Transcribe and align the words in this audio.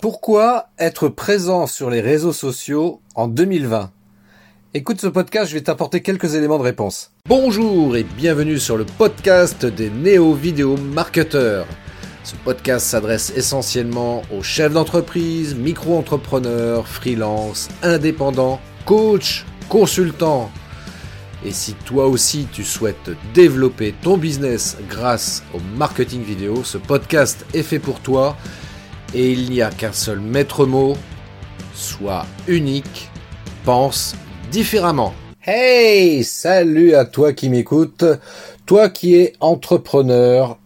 Pourquoi 0.00 0.68
être 0.78 1.08
présent 1.08 1.66
sur 1.66 1.90
les 1.90 2.00
réseaux 2.00 2.32
sociaux 2.32 3.00
en 3.16 3.26
2020 3.26 3.90
Écoute 4.72 5.00
ce 5.00 5.08
podcast, 5.08 5.50
je 5.50 5.54
vais 5.54 5.60
t'apporter 5.60 6.02
quelques 6.02 6.36
éléments 6.36 6.58
de 6.58 6.62
réponse. 6.62 7.10
Bonjour 7.28 7.96
et 7.96 8.04
bienvenue 8.04 8.60
sur 8.60 8.76
le 8.76 8.84
podcast 8.84 9.66
des 9.66 9.90
néo-vidéo 9.90 10.76
marketeurs. 10.76 11.66
Ce 12.22 12.36
podcast 12.44 12.86
s'adresse 12.86 13.32
essentiellement 13.34 14.22
aux 14.32 14.44
chefs 14.44 14.72
d'entreprise, 14.72 15.56
micro-entrepreneurs, 15.56 16.86
freelance, 16.86 17.68
indépendants, 17.82 18.60
coachs, 18.84 19.44
consultants. 19.68 20.48
Et 21.44 21.50
si 21.50 21.74
toi 21.74 22.06
aussi 22.06 22.46
tu 22.52 22.62
souhaites 22.62 23.10
développer 23.34 23.96
ton 24.00 24.16
business 24.16 24.76
grâce 24.88 25.42
au 25.52 25.58
marketing 25.76 26.22
vidéo, 26.22 26.62
ce 26.62 26.78
podcast 26.78 27.44
est 27.52 27.64
fait 27.64 27.80
pour 27.80 27.98
toi 27.98 28.36
et 29.14 29.32
il 29.32 29.50
n'y 29.50 29.62
a 29.62 29.70
qu'un 29.70 29.92
seul 29.92 30.20
maître 30.20 30.66
mot, 30.66 30.96
sois 31.74 32.26
unique, 32.46 33.08
pense 33.64 34.14
différemment. 34.50 35.14
Hey, 35.42 36.24
salut 36.24 36.94
à 36.94 37.04
toi 37.04 37.32
qui 37.32 37.48
m'écoute, 37.48 38.04
toi 38.66 38.88
qui 38.90 39.16
es 39.16 39.32
entrepreneur 39.40 40.58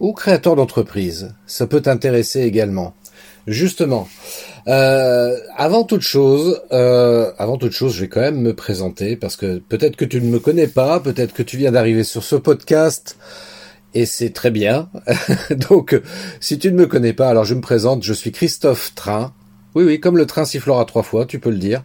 ou 0.00 0.12
créateur 0.12 0.56
d'entreprise, 0.56 1.34
ça 1.46 1.66
peut 1.66 1.82
t'intéresser 1.82 2.42
également. 2.42 2.94
Justement, 3.46 4.08
euh, 4.68 5.36
avant 5.56 5.82
toute 5.82 6.02
chose, 6.02 6.62
euh, 6.70 7.32
avant 7.38 7.56
toute 7.56 7.72
chose, 7.72 7.94
je 7.94 8.02
vais 8.02 8.08
quand 8.08 8.20
même 8.20 8.40
me 8.40 8.54
présenter 8.54 9.16
parce 9.16 9.36
que 9.36 9.58
peut-être 9.58 9.96
que 9.96 10.04
tu 10.04 10.20
ne 10.20 10.28
me 10.28 10.38
connais 10.38 10.68
pas, 10.68 11.00
peut-être 11.00 11.32
que 11.32 11.42
tu 11.42 11.56
viens 11.56 11.72
d'arriver 11.72 12.04
sur 12.04 12.22
ce 12.22 12.36
podcast 12.36 13.16
et 13.94 14.06
c'est 14.06 14.30
très 14.30 14.50
bien. 14.50 14.88
Donc, 15.70 16.00
si 16.40 16.58
tu 16.58 16.72
ne 16.72 16.76
me 16.78 16.86
connais 16.86 17.12
pas, 17.12 17.28
alors 17.28 17.44
je 17.44 17.54
me 17.54 17.60
présente, 17.60 18.02
je 18.02 18.12
suis 18.12 18.32
Christophe 18.32 18.94
Train. 18.94 19.32
Oui, 19.74 19.84
oui, 19.84 20.00
comme 20.00 20.16
le 20.16 20.26
train 20.26 20.44
sifflera 20.44 20.84
trois 20.84 21.02
fois, 21.02 21.24
tu 21.24 21.38
peux 21.38 21.50
le 21.50 21.58
dire. 21.58 21.82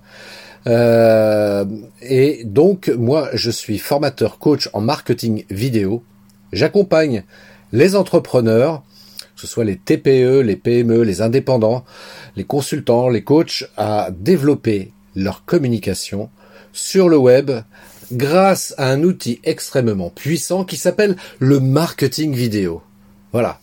Euh, 0.67 1.65
et 2.01 2.43
donc, 2.43 2.89
moi, 2.89 3.29
je 3.33 3.49
suis 3.51 3.77
formateur 3.77 4.39
coach 4.39 4.69
en 4.73 4.81
marketing 4.81 5.45
vidéo. 5.49 6.03
J'accompagne 6.51 7.23
les 7.71 7.95
entrepreneurs, 7.95 8.83
que 9.35 9.41
ce 9.41 9.47
soit 9.47 9.63
les 9.63 9.77
TPE, 9.77 10.41
les 10.41 10.55
PME, 10.55 11.03
les 11.03 11.21
indépendants, 11.21 11.85
les 12.35 12.43
consultants, 12.43 13.09
les 13.09 13.23
coachs, 13.23 13.65
à 13.77 14.09
développer 14.11 14.91
leur 15.15 15.45
communication 15.45 16.29
sur 16.73 17.09
le 17.09 17.17
web 17.17 17.51
grâce 18.11 18.73
à 18.77 18.89
un 18.89 19.03
outil 19.03 19.39
extrêmement 19.43 20.09
puissant 20.09 20.63
qui 20.63 20.77
s'appelle 20.77 21.15
le 21.39 21.59
marketing 21.59 22.33
vidéo. 22.33 22.81
Voilà. 23.33 23.59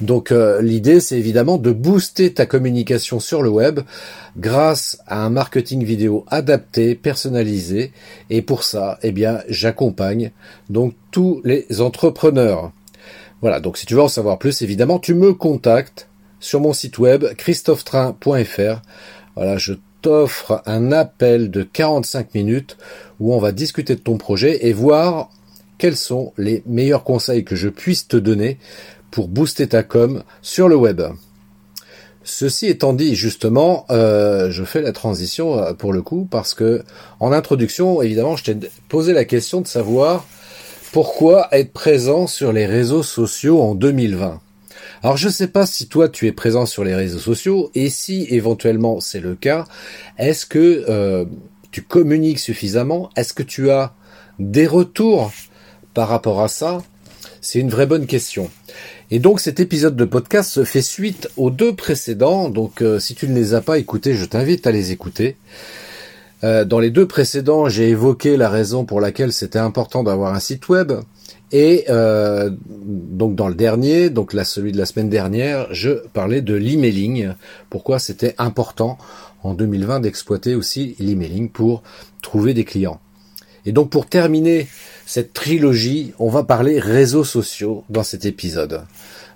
Donc 0.00 0.30
euh, 0.30 0.62
l'idée 0.62 1.00
c'est 1.00 1.18
évidemment 1.18 1.58
de 1.58 1.72
booster 1.72 2.32
ta 2.32 2.46
communication 2.46 3.18
sur 3.18 3.42
le 3.42 3.50
web 3.50 3.80
grâce 4.36 4.98
à 5.06 5.24
un 5.24 5.30
marketing 5.30 5.84
vidéo 5.84 6.24
adapté, 6.28 6.94
personnalisé 6.94 7.92
et 8.30 8.40
pour 8.40 8.62
ça, 8.62 8.98
eh 9.02 9.12
bien, 9.12 9.40
j'accompagne 9.48 10.30
donc 10.68 10.94
tous 11.10 11.42
les 11.44 11.80
entrepreneurs. 11.80 12.72
Voilà, 13.42 13.60
donc 13.60 13.78
si 13.78 13.86
tu 13.86 13.94
veux 13.94 14.02
en 14.02 14.08
savoir 14.08 14.38
plus, 14.38 14.62
évidemment, 14.62 14.98
tu 14.98 15.14
me 15.14 15.34
contactes 15.34 16.08
sur 16.40 16.60
mon 16.60 16.72
site 16.72 16.98
web 16.98 17.24
christophetrain.fr. 17.36 18.82
Voilà, 19.34 19.56
je 19.56 19.74
t'offre 20.02 20.62
un 20.66 20.92
appel 20.92 21.50
de 21.50 21.62
45 21.62 22.34
minutes 22.34 22.76
où 23.18 23.34
on 23.34 23.38
va 23.38 23.52
discuter 23.52 23.94
de 23.94 24.00
ton 24.00 24.16
projet 24.16 24.66
et 24.66 24.72
voir 24.72 25.30
quels 25.78 25.96
sont 25.96 26.32
les 26.36 26.62
meilleurs 26.66 27.04
conseils 27.04 27.44
que 27.44 27.56
je 27.56 27.68
puisse 27.68 28.06
te 28.06 28.16
donner 28.16 28.58
pour 29.10 29.28
booster 29.28 29.66
ta 29.66 29.82
com 29.82 30.22
sur 30.42 30.68
le 30.68 30.76
web. 30.76 31.02
Ceci 32.22 32.66
étant 32.66 32.92
dit, 32.92 33.14
justement, 33.14 33.86
euh, 33.90 34.50
je 34.50 34.62
fais 34.62 34.82
la 34.82 34.92
transition 34.92 35.58
euh, 35.58 35.72
pour 35.72 35.92
le 35.92 36.02
coup 36.02 36.28
parce 36.30 36.54
que 36.54 36.82
en 37.18 37.32
introduction, 37.32 38.02
évidemment, 38.02 38.36
je 38.36 38.44
t'ai 38.44 38.56
posé 38.88 39.12
la 39.12 39.24
question 39.24 39.60
de 39.60 39.66
savoir 39.66 40.26
pourquoi 40.92 41.48
être 41.52 41.72
présent 41.72 42.26
sur 42.26 42.52
les 42.52 42.66
réseaux 42.66 43.02
sociaux 43.02 43.62
en 43.62 43.74
2020. 43.74 44.40
Alors 45.02 45.16
je 45.16 45.28
ne 45.28 45.32
sais 45.32 45.48
pas 45.48 45.64
si 45.64 45.88
toi 45.88 46.08
tu 46.08 46.26
es 46.26 46.32
présent 46.32 46.66
sur 46.66 46.84
les 46.84 46.94
réseaux 46.94 47.18
sociaux 47.18 47.70
et 47.74 47.88
si 47.88 48.26
éventuellement 48.28 49.00
c'est 49.00 49.20
le 49.20 49.34
cas, 49.34 49.64
est-ce 50.18 50.44
que 50.44 50.84
euh, 50.88 51.24
tu 51.70 51.82
communiques 51.82 52.38
suffisamment? 52.38 53.10
Est-ce 53.16 53.32
que 53.32 53.42
tu 53.42 53.70
as 53.70 53.94
des 54.38 54.66
retours 54.66 55.32
par 55.94 56.08
rapport 56.08 56.42
à 56.42 56.48
ça? 56.48 56.82
C'est 57.40 57.60
une 57.60 57.70
vraie 57.70 57.86
bonne 57.86 58.06
question. 58.06 58.50
Et 59.10 59.18
donc 59.18 59.40
cet 59.40 59.58
épisode 59.58 59.96
de 59.96 60.04
podcast 60.04 60.64
fait 60.64 60.82
suite 60.82 61.28
aux 61.38 61.50
deux 61.50 61.74
précédents, 61.74 62.50
donc 62.50 62.82
euh, 62.82 62.98
si 62.98 63.14
tu 63.14 63.26
ne 63.26 63.34
les 63.34 63.54
as 63.54 63.62
pas 63.62 63.78
écoutés, 63.78 64.14
je 64.14 64.26
t'invite 64.26 64.66
à 64.66 64.70
les 64.70 64.92
écouter. 64.92 65.36
Euh, 66.44 66.66
dans 66.66 66.78
les 66.78 66.90
deux 66.90 67.06
précédents, 67.06 67.68
j'ai 67.68 67.88
évoqué 67.88 68.36
la 68.36 68.50
raison 68.50 68.84
pour 68.84 69.00
laquelle 69.00 69.32
c'était 69.32 69.58
important 69.58 70.02
d'avoir 70.02 70.34
un 70.34 70.40
site 70.40 70.68
web. 70.68 70.92
Et 71.52 71.84
euh, 71.88 72.50
donc 72.68 73.34
dans 73.34 73.48
le 73.48 73.54
dernier, 73.54 74.10
donc 74.10 74.32
celui 74.44 74.72
de 74.72 74.78
la 74.78 74.86
semaine 74.86 75.08
dernière, 75.08 75.66
je 75.72 76.06
parlais 76.12 76.42
de 76.42 76.54
l'emailing. 76.54 77.32
Pourquoi 77.70 77.98
c'était 77.98 78.34
important 78.38 78.98
en 79.42 79.54
2020 79.54 80.00
d'exploiter 80.00 80.54
aussi 80.54 80.94
l'emailing 80.98 81.50
pour 81.50 81.82
trouver 82.22 82.54
des 82.54 82.64
clients. 82.64 83.00
Et 83.66 83.72
donc 83.72 83.90
pour 83.90 84.06
terminer 84.06 84.68
cette 85.06 85.32
trilogie, 85.32 86.12
on 86.18 86.28
va 86.28 86.44
parler 86.44 86.78
réseaux 86.78 87.24
sociaux 87.24 87.84
dans 87.90 88.04
cet 88.04 88.24
épisode. 88.24 88.82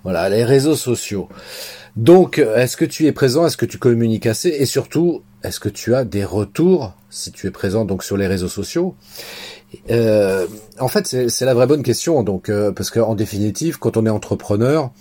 Voilà, 0.03 0.29
les 0.29 0.43
réseaux 0.43 0.75
sociaux. 0.75 1.27
Donc, 1.95 2.37
est-ce 2.37 2.77
que 2.77 2.85
tu 2.85 3.07
es 3.07 3.11
présent? 3.11 3.47
Est-ce 3.47 3.57
que 3.57 3.65
tu 3.65 3.77
communiques 3.77 4.25
assez? 4.25 4.49
Et 4.49 4.65
surtout, 4.65 5.23
est-ce 5.45 5.59
que 5.59 5.69
tu 5.69 5.95
as 5.95 6.03
des 6.03 6.25
retours 6.25 6.93
si 7.09 7.31
tu 7.31 7.47
es 7.47 7.51
présent 7.51 7.85
donc 7.85 8.03
sur 8.03 8.17
les 8.17 8.27
réseaux 8.27 8.47
sociaux? 8.47 8.95
Euh, 9.89 10.47
En 10.79 10.87
fait, 10.87 11.29
c'est 11.29 11.45
la 11.45 11.53
vraie 11.53 11.67
bonne 11.67 11.83
question. 11.83 12.23
Donc, 12.23 12.49
euh, 12.49 12.71
parce 12.71 12.89
qu'en 12.89 13.15
définitive, 13.15 13.77
quand 13.77 13.97
on 13.97 14.05
est 14.05 14.09
entrepreneur, 14.09 14.91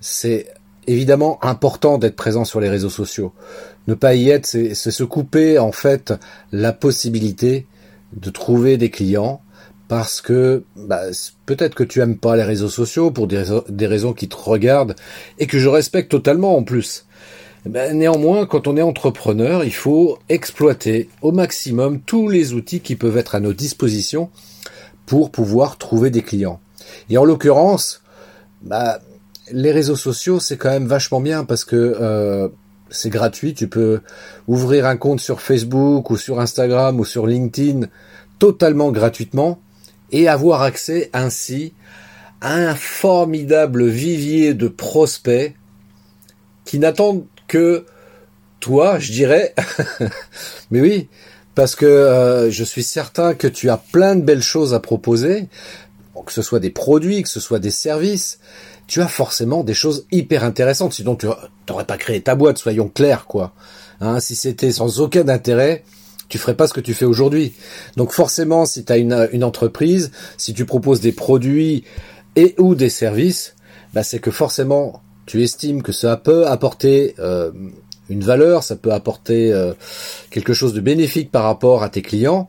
c'est 0.00 0.46
évidemment 0.86 1.42
important 1.44 1.98
d'être 1.98 2.16
présent 2.16 2.44
sur 2.44 2.60
les 2.60 2.68
réseaux 2.68 2.90
sociaux. 2.90 3.32
Ne 3.86 3.94
pas 3.94 4.14
y 4.14 4.30
être, 4.30 4.46
c'est 4.46 4.74
se 4.74 5.04
couper 5.04 5.58
en 5.58 5.72
fait 5.72 6.14
la 6.52 6.72
possibilité 6.72 7.66
de 8.14 8.30
trouver 8.30 8.76
des 8.76 8.90
clients 8.90 9.42
parce 9.88 10.20
que 10.20 10.64
bah, 10.76 11.02
peut-être 11.44 11.74
que 11.74 11.84
tu 11.84 12.00
aimes 12.00 12.18
pas 12.18 12.36
les 12.36 12.42
réseaux 12.42 12.68
sociaux 12.68 13.10
pour 13.10 13.26
des, 13.26 13.44
des, 13.68 13.86
raisons 13.86 14.12
qui 14.12 14.28
te 14.28 14.36
regardent 14.36 14.96
et 15.38 15.46
que 15.46 15.58
je 15.58 15.68
respecte 15.68 16.10
totalement 16.10 16.56
en 16.56 16.64
plus. 16.64 17.06
Ben, 17.66 17.98
néanmoins, 17.98 18.46
quand 18.46 18.68
on 18.68 18.76
est 18.76 18.82
entrepreneur, 18.82 19.64
il 19.64 19.74
faut 19.74 20.18
exploiter 20.28 21.08
au 21.20 21.32
maximum 21.32 22.00
tous 22.00 22.28
les 22.28 22.52
outils 22.52 22.80
qui 22.80 22.94
peuvent 22.94 23.16
être 23.16 23.34
à 23.34 23.40
nos 23.40 23.52
dispositions 23.52 24.30
pour 25.04 25.32
pouvoir 25.32 25.76
trouver 25.76 26.10
des 26.10 26.22
clients. 26.22 26.60
Et 27.10 27.18
en 27.18 27.24
l'occurrence, 27.24 28.02
bah, 28.62 29.00
les 29.50 29.72
réseaux 29.72 29.96
sociaux, 29.96 30.38
c'est 30.38 30.56
quand 30.56 30.70
même 30.70 30.86
vachement 30.86 31.20
bien 31.20 31.44
parce 31.44 31.64
que 31.64 31.96
euh, 32.00 32.48
c'est 32.88 33.10
gratuit. 33.10 33.52
Tu 33.54 33.66
peux 33.66 34.00
ouvrir 34.46 34.86
un 34.86 34.96
compte 34.96 35.20
sur 35.20 35.40
Facebook 35.40 36.10
ou 36.10 36.16
sur 36.16 36.38
Instagram 36.38 37.00
ou 37.00 37.04
sur 37.04 37.26
LinkedIn 37.26 37.88
totalement 38.38 38.92
gratuitement 38.92 39.60
et 40.12 40.28
avoir 40.28 40.62
accès 40.62 41.10
ainsi 41.12 41.74
à 42.40 42.54
un 42.54 42.74
formidable 42.76 43.86
vivier 43.86 44.54
de 44.54 44.68
prospects 44.68 45.54
qui 46.64 46.78
n'attendent 46.78 47.24
que 47.46 47.84
toi, 48.60 48.98
je 48.98 49.12
dirais. 49.12 49.54
Mais 50.70 50.80
oui, 50.80 51.08
parce 51.54 51.74
que 51.74 51.86
euh, 51.86 52.50
je 52.50 52.64
suis 52.64 52.82
certain 52.82 53.34
que 53.34 53.46
tu 53.46 53.70
as 53.70 53.76
plein 53.76 54.16
de 54.16 54.22
belles 54.22 54.42
choses 54.42 54.74
à 54.74 54.80
proposer, 54.80 55.48
que 56.24 56.32
ce 56.32 56.42
soit 56.42 56.60
des 56.60 56.70
produits, 56.70 57.22
que 57.22 57.28
ce 57.28 57.40
soit 57.40 57.58
des 57.58 57.70
services. 57.70 58.38
Tu 58.86 59.00
as 59.00 59.08
forcément 59.08 59.64
des 59.64 59.74
choses 59.74 60.06
hyper 60.12 60.44
intéressantes, 60.44 60.92
sinon 60.92 61.16
tu 61.16 61.26
n'aurais 61.68 61.86
pas 61.86 61.96
créé 61.96 62.20
ta 62.20 62.34
boîte, 62.34 62.58
soyons 62.58 62.88
clairs, 62.88 63.26
quoi. 63.26 63.52
Hein, 64.00 64.20
si 64.20 64.36
c'était 64.36 64.72
sans 64.72 65.00
aucun 65.00 65.28
intérêt, 65.28 65.82
tu 66.28 66.38
ferais 66.38 66.54
pas 66.54 66.66
ce 66.66 66.74
que 66.74 66.80
tu 66.80 66.94
fais 66.94 67.04
aujourd'hui. 67.04 67.54
Donc 67.96 68.12
forcément, 68.12 68.66
si 68.66 68.84
tu 68.84 68.92
as 68.92 68.98
une, 68.98 69.44
entreprise, 69.44 70.10
si 70.36 70.54
tu 70.54 70.64
proposes 70.64 71.00
des 71.00 71.12
produits 71.12 71.84
et 72.34 72.54
ou 72.58 72.74
des 72.74 72.90
services, 72.90 73.54
bah 73.94 74.02
c'est 74.02 74.18
que 74.18 74.30
forcément 74.30 75.02
tu 75.26 75.42
estimes 75.42 75.82
que 75.82 75.92
ça 75.92 76.16
peut 76.16 76.46
apporter 76.46 77.14
euh, 77.18 77.50
une 78.08 78.22
valeur, 78.22 78.62
ça 78.62 78.76
peut 78.76 78.92
apporter 78.92 79.52
euh, 79.52 79.74
quelque 80.30 80.54
chose 80.54 80.72
de 80.72 80.80
bénéfique 80.80 81.30
par 81.30 81.42
rapport 81.42 81.82
à 81.82 81.88
tes 81.88 82.02
clients. 82.02 82.48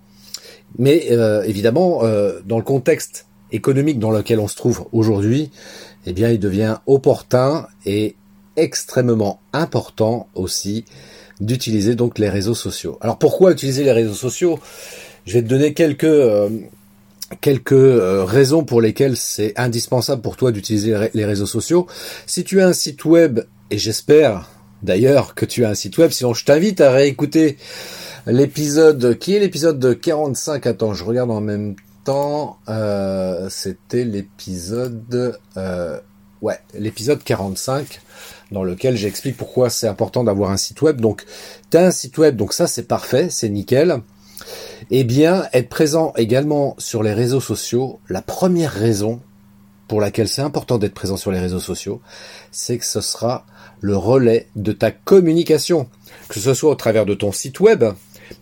Mais 0.78 1.08
euh, 1.12 1.44
évidemment, 1.44 2.04
dans 2.46 2.58
le 2.58 2.64
contexte 2.64 3.26
économique 3.52 4.00
dans 4.00 4.12
lequel 4.12 4.40
on 4.40 4.48
se 4.48 4.56
trouve 4.56 4.86
aujourd'hui, 4.92 5.50
eh 6.06 6.14
bien, 6.14 6.30
il 6.30 6.40
devient 6.40 6.78
opportun 6.86 7.68
et 7.86 8.16
extrêmement 8.58 9.40
important 9.54 10.28
aussi 10.36 10.86
d'utiliser 11.40 11.96
donc 11.96 12.20
les 12.20 12.30
réseaux 12.30 12.56
sociaux. 12.56 12.98
Alors 13.02 13.18
pourquoi 13.18 13.52
utiliser 13.52 13.84
les 13.84 13.92
réseaux 13.92 14.14
sociaux? 14.14 14.60
Je 15.26 15.34
vais 15.34 15.42
te 15.42 15.48
donner 15.48 15.74
quelques 15.74 16.06
quelques 17.42 17.74
euh, 17.74 18.24
raisons 18.24 18.64
pour 18.64 18.82
lesquelles 18.82 19.18
c'est 19.18 19.54
indispensable 19.58 20.22
pour 20.22 20.38
toi 20.38 20.52
d'utiliser 20.52 21.10
les 21.14 21.26
réseaux 21.26 21.46
sociaux. 21.46 21.88
Si 22.26 22.44
tu 22.44 22.62
as 22.62 22.68
un 22.68 22.74
site 22.74 23.06
web 23.06 23.42
et 23.72 23.78
j'espère 23.78 24.50
d'ailleurs 24.84 25.36
que 25.36 25.46
tu 25.46 25.66
as 25.66 25.70
un 25.70 25.76
site 25.76 25.98
web, 25.98 26.12
sinon 26.12 26.34
je 26.34 26.46
t'invite 26.46 26.82
à 26.82 26.92
réécouter 26.92 27.58
l'épisode 28.26 29.18
qui 29.18 29.36
est 29.36 29.40
l'épisode 29.40 29.80
de 29.80 29.94
45. 29.94 30.66
Attends, 30.68 30.94
je 30.94 31.04
regarde 31.04 31.32
en 31.32 31.42
même 31.42 31.76
temps. 32.04 32.60
Euh, 32.70 33.50
C'était 33.50 34.06
l'épisode, 34.06 35.38
euh, 35.58 36.00
ouais, 36.42 36.60
l'épisode 36.78 37.24
45 37.24 38.02
dans 38.52 38.64
lequel 38.64 38.96
j'explique 38.96 39.36
pourquoi 39.36 39.70
c'est 39.70 39.88
important 39.88 40.24
d'avoir 40.24 40.52
un 40.52 40.58
site 40.58 40.82
web. 40.82 41.02
Donc, 41.02 41.26
tu 41.70 41.78
as 41.78 41.86
un 41.86 41.92
site 41.92 42.18
web, 42.18 42.38
donc 42.38 42.54
ça 42.54 42.68
c'est 42.68 42.88
parfait, 42.88 43.28
c'est 43.30 43.50
nickel. 43.50 44.02
Eh 44.92 45.04
bien, 45.04 45.48
être 45.54 45.70
présent 45.70 46.14
également 46.18 46.76
sur 46.78 47.04
les 47.04 47.14
réseaux 47.14 47.42
sociaux, 47.42 48.00
la 48.10 48.22
première 48.22 48.72
raison 48.72 49.22
pour 49.88 50.02
laquelle 50.02 50.28
c'est 50.28 50.42
important 50.42 50.78
d'être 50.78 50.94
présent 50.94 51.18
sur 51.18 51.32
les 51.32 51.40
réseaux 51.40 51.60
sociaux, 51.60 52.02
c'est 52.52 52.78
que 52.78 52.86
ce 52.86 53.02
sera 53.02 53.46
le 53.80 53.96
relais 53.96 54.48
de 54.56 54.72
ta 54.72 54.92
communication, 54.92 55.88
que 56.30 56.40
ce 56.40 56.54
soit 56.54 56.72
au 56.72 56.76
travers 56.76 57.06
de 57.06 57.14
ton 57.14 57.32
site 57.32 57.60
web, 57.60 57.86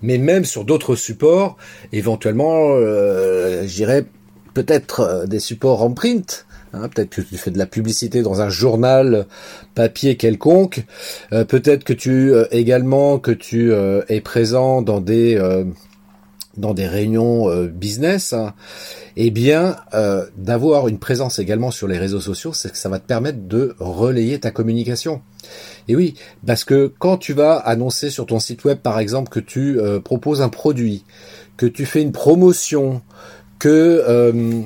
mais 0.01 0.17
même 0.17 0.45
sur 0.45 0.65
d'autres 0.65 0.95
supports, 0.95 1.57
éventuellement, 1.91 2.71
euh, 2.71 3.63
je 3.67 3.75
dirais 3.75 4.05
peut-être 4.53 5.01
euh, 5.01 5.25
des 5.27 5.39
supports 5.39 5.83
en 5.83 5.91
print, 5.91 6.47
hein, 6.73 6.89
peut-être 6.89 7.09
que 7.09 7.21
tu 7.21 7.37
fais 7.37 7.51
de 7.51 7.59
la 7.59 7.67
publicité 7.67 8.23
dans 8.23 8.41
un 8.41 8.49
journal 8.49 9.27
papier 9.75 10.17
quelconque, 10.17 10.83
euh, 11.31 11.45
peut-être 11.45 11.83
que 11.83 11.93
tu 11.93 12.33
également 12.51 13.19
que 13.19 13.31
tu 13.31 13.71
es 13.73 14.21
présent 14.21 14.81
dans 14.81 15.01
des 15.01 15.37
dans 16.57 16.73
des 16.73 16.87
réunions 16.87 17.49
business, 17.65 18.33
hein, 18.33 18.53
eh 19.17 19.31
bien, 19.31 19.77
d'avoir 20.37 20.87
une 20.87 20.99
présence 20.99 21.39
également 21.39 21.71
sur 21.71 21.87
les 21.87 21.97
réseaux 21.97 22.21
sociaux, 22.21 22.53
c'est 22.53 22.71
que 22.71 22.77
ça 22.77 22.89
va 22.89 22.99
te 22.99 23.05
permettre 23.05 23.39
de 23.47 23.75
relayer 23.79 24.39
ta 24.39 24.51
communication. 24.51 25.21
Et 25.87 25.95
oui, 25.95 26.15
parce 26.45 26.63
que 26.63 26.91
quand 26.99 27.17
tu 27.17 27.33
vas 27.33 27.55
annoncer 27.55 28.09
sur 28.09 28.25
ton 28.25 28.39
site 28.39 28.63
web, 28.63 28.79
par 28.79 28.99
exemple, 28.99 29.29
que 29.29 29.39
tu 29.39 29.79
euh, 29.79 29.99
proposes 29.99 30.41
un 30.41 30.49
produit, 30.49 31.03
que 31.57 31.65
tu 31.65 31.85
fais 31.85 32.01
une 32.01 32.11
promotion, 32.11 33.01
que 33.59 34.03
euh, 34.07 34.61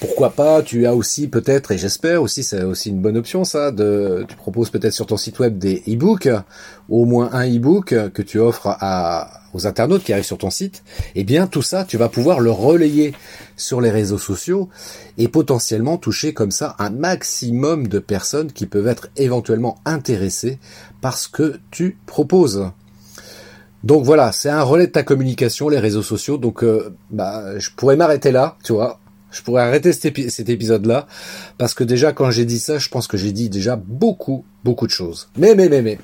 pourquoi 0.00 0.30
pas, 0.30 0.62
tu 0.62 0.86
as 0.86 0.94
aussi 0.94 1.28
peut-être, 1.28 1.72
et 1.72 1.78
j'espère 1.78 2.22
aussi, 2.22 2.42
c'est 2.42 2.62
aussi 2.62 2.90
une 2.90 3.00
bonne 3.00 3.16
option 3.16 3.44
ça, 3.44 3.70
de, 3.72 4.24
tu 4.28 4.36
proposes 4.36 4.70
peut-être 4.70 4.92
sur 4.92 5.06
ton 5.06 5.16
site 5.16 5.38
web 5.38 5.58
des 5.58 5.82
e-books, 5.88 6.28
au 6.88 7.04
moins 7.04 7.30
un 7.32 7.48
e-book 7.48 7.94
que 8.12 8.22
tu 8.22 8.38
offres 8.38 8.76
aux 9.54 9.66
internautes 9.66 10.04
qui 10.04 10.12
arrivent 10.12 10.24
sur 10.24 10.38
ton 10.38 10.50
site, 10.50 10.84
eh 11.14 11.24
bien 11.24 11.46
tout 11.46 11.62
ça, 11.62 11.84
tu 11.84 11.96
vas 11.96 12.08
pouvoir 12.08 12.40
le 12.40 12.50
relayer 12.50 13.14
sur 13.56 13.80
les 13.80 13.90
réseaux 13.90 14.18
sociaux 14.18 14.68
et 15.16 15.28
potentiellement 15.28 15.96
toucher 15.96 16.32
comme 16.32 16.50
ça 16.50 16.76
un 16.78 16.90
maximum 16.90 17.88
de 17.88 17.98
personnes 17.98 18.52
qui 18.52 18.66
peuvent 18.66 18.88
être 18.88 19.08
éventuellement 19.16 19.78
intéressées 19.84 20.58
par 21.00 21.18
ce 21.18 21.28
que 21.28 21.58
tu 21.70 21.98
proposes. 22.06 22.70
Donc 23.84 24.04
voilà, 24.04 24.32
c'est 24.32 24.50
un 24.50 24.62
relais 24.62 24.88
de 24.88 24.92
ta 24.92 25.02
communication, 25.02 25.68
les 25.68 25.78
réseaux 25.78 26.02
sociaux. 26.02 26.36
Donc 26.36 26.64
euh, 26.64 26.94
bah, 27.10 27.58
je 27.58 27.70
pourrais 27.76 27.96
m'arrêter 27.96 28.32
là, 28.32 28.56
tu 28.64 28.72
vois. 28.72 28.98
Je 29.30 29.42
pourrais 29.42 29.62
arrêter 29.62 29.92
cet, 29.92 30.48
épisode-là, 30.48 31.06
parce 31.58 31.74
que 31.74 31.84
déjà, 31.84 32.12
quand 32.12 32.30
j'ai 32.30 32.46
dit 32.46 32.58
ça, 32.58 32.78
je 32.78 32.88
pense 32.88 33.06
que 33.06 33.18
j'ai 33.18 33.32
dit 33.32 33.50
déjà 33.50 33.76
beaucoup, 33.76 34.44
beaucoup 34.64 34.86
de 34.86 34.92
choses. 34.92 35.28
Mais, 35.36 35.54
mais, 35.54 35.68
mais, 35.68 35.82
mais, 35.82 35.98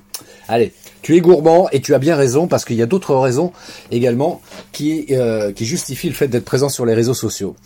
allez, 0.46 0.74
tu 1.00 1.16
es 1.16 1.20
gourmand 1.20 1.68
et 1.70 1.80
tu 1.80 1.94
as 1.94 1.98
bien 1.98 2.16
raison, 2.16 2.48
parce 2.48 2.66
qu'il 2.66 2.76
y 2.76 2.82
a 2.82 2.86
d'autres 2.86 3.14
raisons 3.14 3.52
également 3.90 4.42
qui, 4.72 5.06
euh, 5.10 5.52
justifient 5.58 6.10
le 6.10 6.14
fait 6.14 6.28
d'être 6.28 6.44
présent 6.44 6.68
sur 6.68 6.84
les 6.84 6.92
réseaux 6.92 7.14
sociaux. 7.14 7.56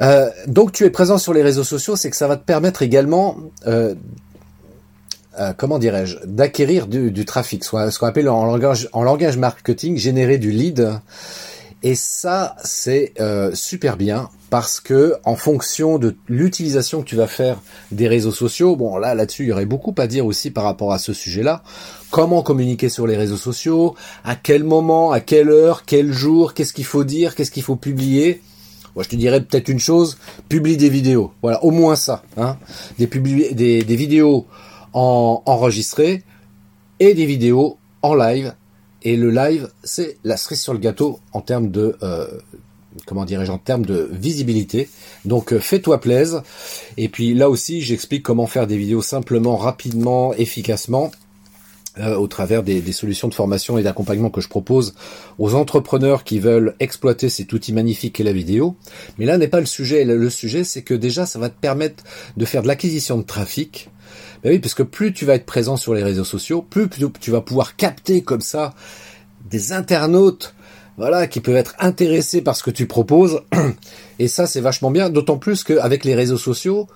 Euh, 0.00 0.30
donc, 0.46 0.72
tu 0.72 0.84
es 0.84 0.90
présent 0.90 1.18
sur 1.18 1.34
les 1.34 1.42
réseaux 1.42 1.64
sociaux, 1.64 1.94
c'est 1.94 2.08
que 2.08 2.16
ça 2.16 2.26
va 2.26 2.38
te 2.38 2.44
permettre 2.44 2.80
également, 2.80 3.36
euh, 3.66 3.94
comment 5.58 5.78
dirais-je, 5.78 6.16
d'acquérir 6.24 6.86
du, 6.86 7.24
trafic, 7.26 7.64
soit 7.64 7.90
ce 7.90 7.98
qu'on 7.98 8.06
appelle 8.06 8.30
en 8.30 8.46
langage 8.46 9.36
marketing, 9.36 9.98
générer 9.98 10.38
du 10.38 10.52
lead. 10.52 10.90
Et 11.82 11.94
ça, 11.94 12.56
c'est 12.64 13.12
super 13.52 13.98
bien 13.98 14.30
parce 14.50 14.80
que 14.80 15.14
en 15.24 15.36
fonction 15.36 15.98
de 15.98 16.16
l'utilisation 16.28 17.02
que 17.02 17.08
tu 17.08 17.16
vas 17.16 17.26
faire 17.26 17.60
des 17.92 18.08
réseaux 18.08 18.32
sociaux, 18.32 18.76
bon 18.76 18.96
là 18.96 19.14
là-dessus 19.14 19.44
il 19.44 19.48
y 19.48 19.52
aurait 19.52 19.66
beaucoup 19.66 19.94
à 19.98 20.06
dire 20.06 20.26
aussi 20.26 20.50
par 20.50 20.64
rapport 20.64 20.92
à 20.92 20.98
ce 20.98 21.12
sujet-là. 21.12 21.62
Comment 22.10 22.42
communiquer 22.42 22.88
sur 22.88 23.06
les 23.06 23.16
réseaux 23.16 23.36
sociaux, 23.36 23.94
à 24.24 24.36
quel 24.36 24.64
moment, 24.64 25.12
à 25.12 25.20
quelle 25.20 25.50
heure, 25.50 25.84
quel 25.84 26.12
jour, 26.12 26.54
qu'est-ce 26.54 26.72
qu'il 26.72 26.86
faut 26.86 27.04
dire, 27.04 27.34
qu'est-ce 27.34 27.50
qu'il 27.50 27.62
faut 27.62 27.76
publier? 27.76 28.40
Moi 28.94 29.04
je 29.04 29.10
te 29.10 29.16
dirais 29.16 29.40
peut-être 29.42 29.68
une 29.68 29.78
chose, 29.78 30.18
publie 30.48 30.76
des 30.76 30.88
vidéos. 30.88 31.32
Voilà, 31.42 31.62
au 31.62 31.70
moins 31.70 31.96
ça, 31.96 32.22
hein. 32.36 32.56
Des, 32.98 33.06
vidéos 33.84 34.46
en, 34.92 35.42
enregistrées 35.44 36.24
et 37.00 37.14
des 37.14 37.26
vidéos 37.26 37.78
en 38.02 38.14
live. 38.14 38.54
Et 39.02 39.16
le 39.16 39.30
live, 39.30 39.68
c'est 39.84 40.16
la 40.24 40.36
cerise 40.36 40.60
sur 40.60 40.72
le 40.72 40.80
gâteau 40.80 41.20
en 41.32 41.40
termes 41.40 41.70
de 41.70 41.96
euh, 42.02 42.26
comment 43.06 43.24
dirais-je, 43.24 43.52
en 43.52 43.58
termes 43.58 43.86
de 43.86 44.08
visibilité. 44.12 44.88
Donc 45.24 45.52
euh, 45.52 45.58
fais-toi 45.58 46.00
plaise. 46.00 46.42
Et 46.96 47.08
puis 47.08 47.34
là 47.34 47.50
aussi, 47.50 47.80
j'explique 47.80 48.22
comment 48.22 48.46
faire 48.46 48.66
des 48.66 48.76
vidéos 48.76 49.02
simplement, 49.02 49.56
rapidement, 49.56 50.32
efficacement. 50.34 51.10
Euh, 52.00 52.14
au 52.14 52.28
travers 52.28 52.62
des, 52.62 52.80
des, 52.80 52.92
solutions 52.92 53.26
de 53.26 53.34
formation 53.34 53.76
et 53.76 53.82
d'accompagnement 53.82 54.30
que 54.30 54.40
je 54.40 54.48
propose 54.48 54.94
aux 55.38 55.56
entrepreneurs 55.56 56.22
qui 56.22 56.38
veulent 56.38 56.76
exploiter 56.78 57.28
cet 57.28 57.52
outil 57.52 57.72
magnifique 57.72 58.14
qu'est 58.14 58.24
la 58.24 58.32
vidéo. 58.32 58.76
Mais 59.18 59.26
là 59.26 59.36
n'est 59.36 59.48
pas 59.48 59.58
le 59.58 59.66
sujet. 59.66 60.04
Le 60.04 60.30
sujet, 60.30 60.62
c'est 60.62 60.82
que 60.82 60.94
déjà, 60.94 61.26
ça 61.26 61.40
va 61.40 61.48
te 61.48 61.58
permettre 61.58 62.04
de 62.36 62.44
faire 62.44 62.62
de 62.62 62.68
l'acquisition 62.68 63.18
de 63.18 63.24
trafic. 63.24 63.90
Ben 64.44 64.52
oui, 64.52 64.58
parce 64.60 64.74
que 64.74 64.84
plus 64.84 65.12
tu 65.12 65.24
vas 65.24 65.34
être 65.34 65.46
présent 65.46 65.76
sur 65.76 65.92
les 65.92 66.04
réseaux 66.04 66.24
sociaux, 66.24 66.62
plus 66.62 66.88
tu 67.20 67.32
vas 67.32 67.40
pouvoir 67.40 67.74
capter 67.74 68.22
comme 68.22 68.42
ça 68.42 68.74
des 69.50 69.72
internautes 69.72 70.54
voilà, 70.98 71.28
qui 71.28 71.40
peuvent 71.40 71.56
être 71.56 71.76
intéressés 71.78 72.42
par 72.42 72.56
ce 72.56 72.64
que 72.64 72.72
tu 72.72 72.86
proposes. 72.86 73.40
Et 74.18 74.26
ça, 74.26 74.48
c'est 74.48 74.60
vachement 74.60 74.90
bien, 74.90 75.10
d'autant 75.10 75.38
plus 75.38 75.62
qu'avec 75.62 76.04
les 76.04 76.16
réseaux 76.16 76.36
sociaux, 76.36 76.88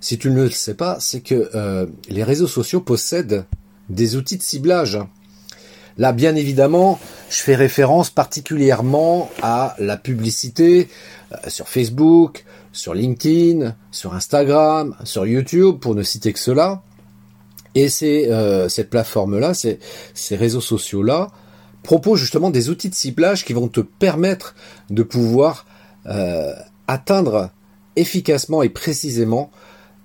si 0.00 0.16
tu 0.16 0.30
ne 0.30 0.44
le 0.44 0.50
sais 0.50 0.74
pas, 0.74 0.96
c'est 1.00 1.20
que 1.20 1.50
euh, 1.56 1.86
les 2.08 2.22
réseaux 2.22 2.46
sociaux 2.46 2.80
possèdent 2.80 3.44
des 3.88 4.14
outils 4.14 4.38
de 4.38 4.42
ciblage. 4.42 4.98
Là, 5.96 6.12
bien 6.12 6.36
évidemment, 6.36 7.00
je 7.30 7.38
fais 7.38 7.56
référence 7.56 8.10
particulièrement 8.10 9.28
à 9.42 9.74
la 9.80 9.96
publicité 9.96 10.88
euh, 11.32 11.36
sur 11.48 11.68
Facebook, 11.68 12.44
sur 12.72 12.94
LinkedIn, 12.94 13.74
sur 13.90 14.14
Instagram, 14.14 14.94
sur 15.02 15.26
YouTube, 15.26 15.80
pour 15.80 15.96
ne 15.96 16.04
citer 16.04 16.32
que 16.32 16.38
cela. 16.38 16.82
Et 17.74 17.88
c'est 17.88 18.30
euh, 18.30 18.68
cette 18.68 18.88
plateforme-là, 18.88 19.52
ces 19.52 20.36
réseaux 20.36 20.60
sociaux-là, 20.60 21.28
propose 21.88 22.20
justement 22.20 22.50
des 22.50 22.68
outils 22.68 22.90
de 22.90 22.94
ciblage 22.94 23.46
qui 23.46 23.54
vont 23.54 23.66
te 23.66 23.80
permettre 23.80 24.54
de 24.90 25.02
pouvoir 25.02 25.64
euh, 26.04 26.52
atteindre 26.86 27.48
efficacement 27.96 28.62
et 28.62 28.68
précisément 28.68 29.50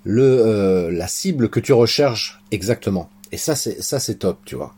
le 0.06 0.24
euh, 0.24 0.92
la 0.94 1.10
cible 1.10 1.50
que 1.50 1.60
tu 1.60 1.74
recherches 1.74 2.42
exactement. 2.52 3.10
Et 3.34 3.38
ça 3.38 3.56
c'est 3.56 3.84
ça 3.84 4.00
c'est 4.00 4.16
top, 4.16 4.38
tu 4.46 4.56
vois. 4.56 4.74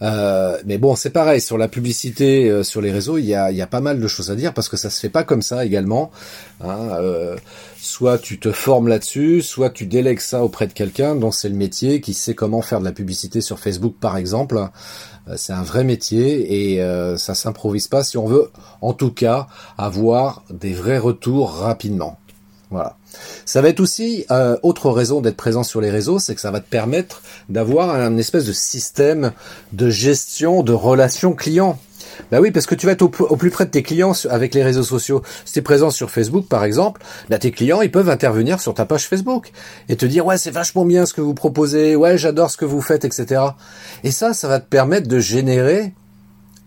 Euh, 0.00 0.58
mais 0.64 0.78
bon, 0.78 0.96
c'est 0.96 1.10
pareil 1.10 1.42
sur 1.42 1.58
la 1.58 1.68
publicité 1.68 2.48
euh, 2.48 2.62
sur 2.64 2.80
les 2.80 2.90
réseaux, 2.90 3.18
il 3.18 3.26
y 3.26 3.34
a, 3.34 3.52
y 3.52 3.60
a, 3.60 3.68
pas 3.68 3.80
mal 3.80 4.00
de 4.00 4.08
choses 4.08 4.30
à 4.32 4.34
dire 4.34 4.52
parce 4.52 4.68
que 4.70 4.76
ça 4.76 4.90
se 4.90 4.98
fait 4.98 5.10
pas 5.10 5.24
comme 5.24 5.42
ça 5.42 5.66
également. 5.66 6.10
Hein, 6.64 6.98
soit 7.76 8.16
tu 8.18 8.40
te 8.40 8.52
formes 8.52 8.88
là-dessus, 8.88 9.42
soit 9.42 9.68
tu 9.68 9.84
délègues 9.84 10.20
ça 10.20 10.42
auprès 10.42 10.66
de 10.66 10.72
quelqu'un 10.72 11.14
dont 11.14 11.30
c'est 11.30 11.50
le 11.50 11.56
métier, 11.56 12.00
qui 12.00 12.14
sait 12.14 12.34
comment 12.34 12.62
faire 12.62 12.80
de 12.80 12.86
la 12.86 12.92
publicité 12.92 13.42
sur 13.42 13.60
Facebook 13.60 13.96
par 14.00 14.16
exemple. 14.16 14.70
Euh, 15.28 15.34
c'est 15.36 15.52
un 15.52 15.62
vrai 15.62 15.84
métier 15.84 16.72
et 16.72 16.82
euh, 16.82 17.16
ça 17.16 17.34
s'improvise 17.34 17.88
pas 17.88 18.04
si 18.04 18.16
on 18.16 18.26
veut, 18.26 18.50
en 18.80 18.92
tout 18.92 19.12
cas, 19.12 19.46
avoir 19.78 20.42
des 20.50 20.72
vrais 20.72 20.98
retours 20.98 21.52
rapidement. 21.52 22.18
Voilà. 22.70 22.96
Ça 23.44 23.60
va 23.60 23.68
être 23.68 23.80
aussi 23.80 24.24
euh, 24.30 24.56
autre 24.62 24.90
raison 24.90 25.20
d'être 25.20 25.36
présent 25.36 25.62
sur 25.62 25.80
les 25.80 25.90
réseaux, 25.90 26.18
c'est 26.18 26.34
que 26.34 26.40
ça 26.40 26.50
va 26.50 26.60
te 26.60 26.68
permettre 26.68 27.22
d'avoir 27.50 27.90
un 27.90 28.16
espèce 28.16 28.46
de 28.46 28.52
système 28.52 29.32
de 29.72 29.90
gestion 29.90 30.62
de 30.62 30.72
relations 30.72 31.34
clients. 31.34 31.78
Bah 32.30 32.40
oui, 32.40 32.50
parce 32.50 32.66
que 32.66 32.74
tu 32.74 32.86
vas 32.86 32.92
être 32.92 33.02
au, 33.02 33.08
plus 33.08 33.50
près 33.50 33.66
de 33.66 33.70
tes 33.70 33.82
clients 33.82 34.12
avec 34.30 34.54
les 34.54 34.62
réseaux 34.62 34.82
sociaux. 34.82 35.22
Si 35.44 35.54
tu 35.54 35.58
es 35.58 35.62
présent 35.62 35.90
sur 35.90 36.10
Facebook, 36.10 36.46
par 36.48 36.64
exemple, 36.64 37.02
bah 37.28 37.38
tes 37.38 37.50
clients, 37.50 37.82
ils 37.82 37.90
peuvent 37.90 38.08
intervenir 38.08 38.60
sur 38.60 38.74
ta 38.74 38.84
page 38.84 39.08
Facebook 39.08 39.52
et 39.88 39.96
te 39.96 40.06
dire, 40.06 40.26
ouais, 40.26 40.38
c'est 40.38 40.50
vachement 40.50 40.84
bien 40.84 41.06
ce 41.06 41.14
que 41.14 41.20
vous 41.20 41.34
proposez, 41.34 41.96
ouais, 41.96 42.18
j'adore 42.18 42.50
ce 42.50 42.56
que 42.56 42.64
vous 42.64 42.80
faites, 42.80 43.04
etc. 43.04 43.42
Et 44.04 44.10
ça, 44.10 44.34
ça 44.34 44.48
va 44.48 44.60
te 44.60 44.68
permettre 44.68 45.08
de 45.08 45.18
générer, 45.18 45.92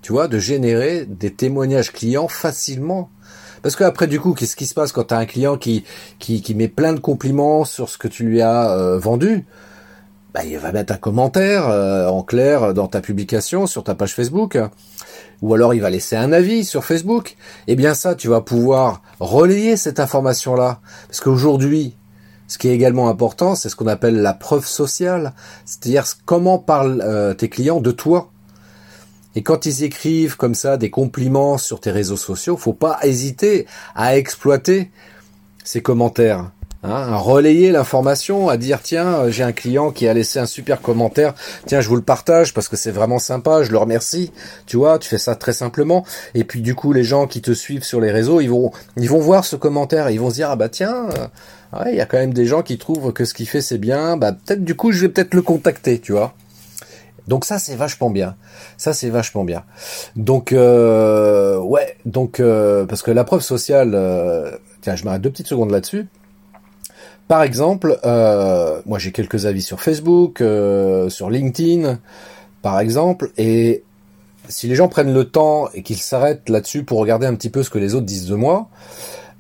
tu 0.02 0.12
vois, 0.12 0.28
de 0.28 0.40
générer 0.40 1.06
des 1.06 1.32
témoignages 1.34 1.92
clients 1.92 2.28
facilement. 2.28 3.10
Parce 3.66 3.76
qu'après, 3.76 4.06
du 4.06 4.20
coup, 4.20 4.34
qu'est-ce 4.34 4.56
qui 4.56 4.68
se 4.68 4.76
passe 4.76 4.92
quand 4.92 5.06
tu 5.06 5.14
as 5.16 5.18
un 5.18 5.26
client 5.26 5.58
qui, 5.58 5.86
qui, 6.20 6.44
qui, 6.44 6.54
met 6.54 6.68
plein 6.68 6.94
de 6.94 7.00
compliments 7.00 7.66
sur 7.66 7.90
ce 7.90 7.98
que 7.98 8.08
tu 8.08 8.24
lui 8.24 8.42
as 8.42 8.72
euh, 8.72 9.00
vendu? 9.00 9.44
Bah, 10.36 10.44
il 10.44 10.58
va 10.58 10.74
mettre 10.74 10.94
un 10.94 10.98
commentaire 10.98 11.70
euh, 11.70 12.08
en 12.08 12.22
clair 12.22 12.74
dans 12.74 12.88
ta 12.88 13.00
publication 13.00 13.68
sur 13.68 13.86
ta 13.86 13.96
page 13.96 14.14
Facebook 14.14 14.58
ou 15.42 15.54
alors 15.54 15.74
il 15.74 15.82
va 15.82 15.90
laisser 15.90 16.18
un 16.18 16.34
avis 16.34 16.66
sur 16.66 16.84
Facebook, 16.84 17.38
eh 17.68 17.76
bien 17.76 17.94
ça, 17.94 18.16
tu 18.16 18.28
vas 18.28 18.42
pouvoir 18.42 19.02
relayer 19.22 19.78
cette 19.78 20.00
information-là. 20.00 20.82
Parce 21.08 21.22
qu'aujourd'hui, 21.22 21.96
Ce 22.48 22.60
qui 22.60 22.68
est 22.68 22.76
également 22.76 23.10
important, 23.10 23.56
c'est 23.56 23.70
ce 23.70 23.76
qu'on 23.76 23.88
appelle 23.88 24.22
la 24.22 24.36
preuve 24.36 24.68
sociale, 24.68 25.34
c'est-à-dire 25.66 26.06
comment 26.26 26.60
parlent 26.60 27.02
euh, 27.04 27.34
tes 27.34 27.50
clients 27.50 27.82
de 27.82 27.90
toi. 27.90 28.30
Et 29.34 29.42
quand 29.42 29.66
ils 29.66 29.84
écrivent 29.84 30.38
comme 30.38 30.54
ça 30.54 30.78
des 30.78 30.92
compliments 30.92 31.58
sur 31.58 31.80
tes 31.80 31.90
réseaux 31.90 32.18
sociaux, 32.18 32.56
faut 32.56 32.74
pas 32.74 33.00
hésiter 33.02 33.66
à 33.96 34.16
exploiter 34.16 34.92
ces 35.64 35.82
commentaires. 35.82 36.52
Hein, 36.88 37.16
relayer 37.16 37.72
l'information, 37.72 38.48
à 38.48 38.58
dire 38.58 38.80
tiens 38.84 39.08
euh, 39.08 39.32
j'ai 39.32 39.42
un 39.42 39.54
client 39.54 39.90
qui 39.90 40.08
a 40.08 40.14
laissé 40.14 40.38
un 40.38 40.46
super 40.46 40.82
commentaire, 40.82 41.34
tiens 41.66 41.82
je 41.82 41.90
vous 41.90 41.96
le 41.96 42.04
partage 42.04 42.54
parce 42.54 42.68
que 42.68 42.76
c'est 42.78 42.92
vraiment 42.92 43.18
sympa, 43.18 43.64
je 43.64 43.72
le 43.72 43.78
remercie, 43.80 44.32
tu 44.68 44.78
vois, 44.78 45.00
tu 45.00 45.10
fais 45.10 45.18
ça 45.18 45.36
très 45.36 45.54
simplement, 45.54 46.06
et 46.36 46.44
puis 46.44 46.62
du 46.62 46.76
coup 46.76 46.94
les 46.94 47.04
gens 47.04 47.26
qui 47.26 47.42
te 47.42 47.54
suivent 47.54 47.84
sur 47.84 48.00
les 48.02 48.12
réseaux, 48.12 48.40
ils 48.40 48.52
vont 48.52 48.72
ils 48.98 49.10
vont 49.10 49.18
voir 49.18 49.46
ce 49.46 49.56
commentaire, 49.56 50.12
ils 50.12 50.20
vont 50.20 50.30
se 50.30 50.36
dire 50.36 50.52
ah 50.52 50.56
bah 50.56 50.70
tiens, 50.70 51.08
euh, 51.74 51.90
il 51.90 51.96
y 51.96 52.02
a 52.02 52.06
quand 52.06 52.18
même 52.18 52.36
des 52.36 52.46
gens 52.46 52.62
qui 52.62 52.78
trouvent 52.78 53.12
que 53.14 53.26
ce 53.26 53.34
qu'il 53.34 53.48
fait 53.48 53.62
c'est 53.62 53.80
bien, 53.80 54.16
bah 54.16 54.34
peut-être 54.34 54.64
du 54.64 54.76
coup 54.76 54.92
je 54.92 55.02
vais 55.02 55.10
peut-être 55.10 55.34
le 55.34 55.42
contacter, 55.42 55.98
tu 55.98 56.12
vois. 56.12 56.36
Donc 57.28 57.46
ça 57.46 57.58
c'est 57.58 57.76
vachement 57.76 58.12
bien. 58.12 58.36
Ça 58.78 58.94
c'est 58.94 59.10
vachement 59.10 59.44
bien. 59.44 59.64
Donc 60.16 60.52
euh, 60.52 61.58
ouais, 61.58 61.98
donc 62.06 62.40
parce 62.88 63.02
que 63.02 63.10
la 63.10 63.24
preuve 63.24 63.42
sociale, 63.42 64.60
tiens 64.82 64.96
je 64.96 65.04
m'arrête 65.04 65.24
deux 65.24 65.32
petites 65.32 65.48
secondes 65.48 65.72
là-dessus. 65.72 66.06
Par 67.28 67.42
exemple, 67.42 68.00
euh, 68.06 68.82
moi 68.86 69.00
j'ai 69.00 69.12
quelques 69.12 69.48
avis 69.48 69.64
sur 69.64 69.82
Facebook, 69.82 70.42
euh, 70.42 71.10
sur 71.10 71.32
LinkedIn, 71.32 72.00
par 72.62 72.80
exemple, 72.80 73.32
et 73.38 73.84
si 74.48 74.68
les 74.68 74.76
gens 74.76 74.88
prennent 74.88 75.14
le 75.14 75.26
temps 75.26 75.70
et 75.74 75.82
qu'ils 75.82 75.98
s'arrêtent 75.98 76.50
là-dessus 76.50 76.84
pour 76.84 77.00
regarder 77.00 77.26
un 77.26 77.34
petit 77.34 77.50
peu 77.50 77.64
ce 77.64 77.72
que 77.72 77.80
les 77.80 77.96
autres 77.96 78.06
disent 78.06 78.28
de 78.28 78.36
moi, 78.36 78.70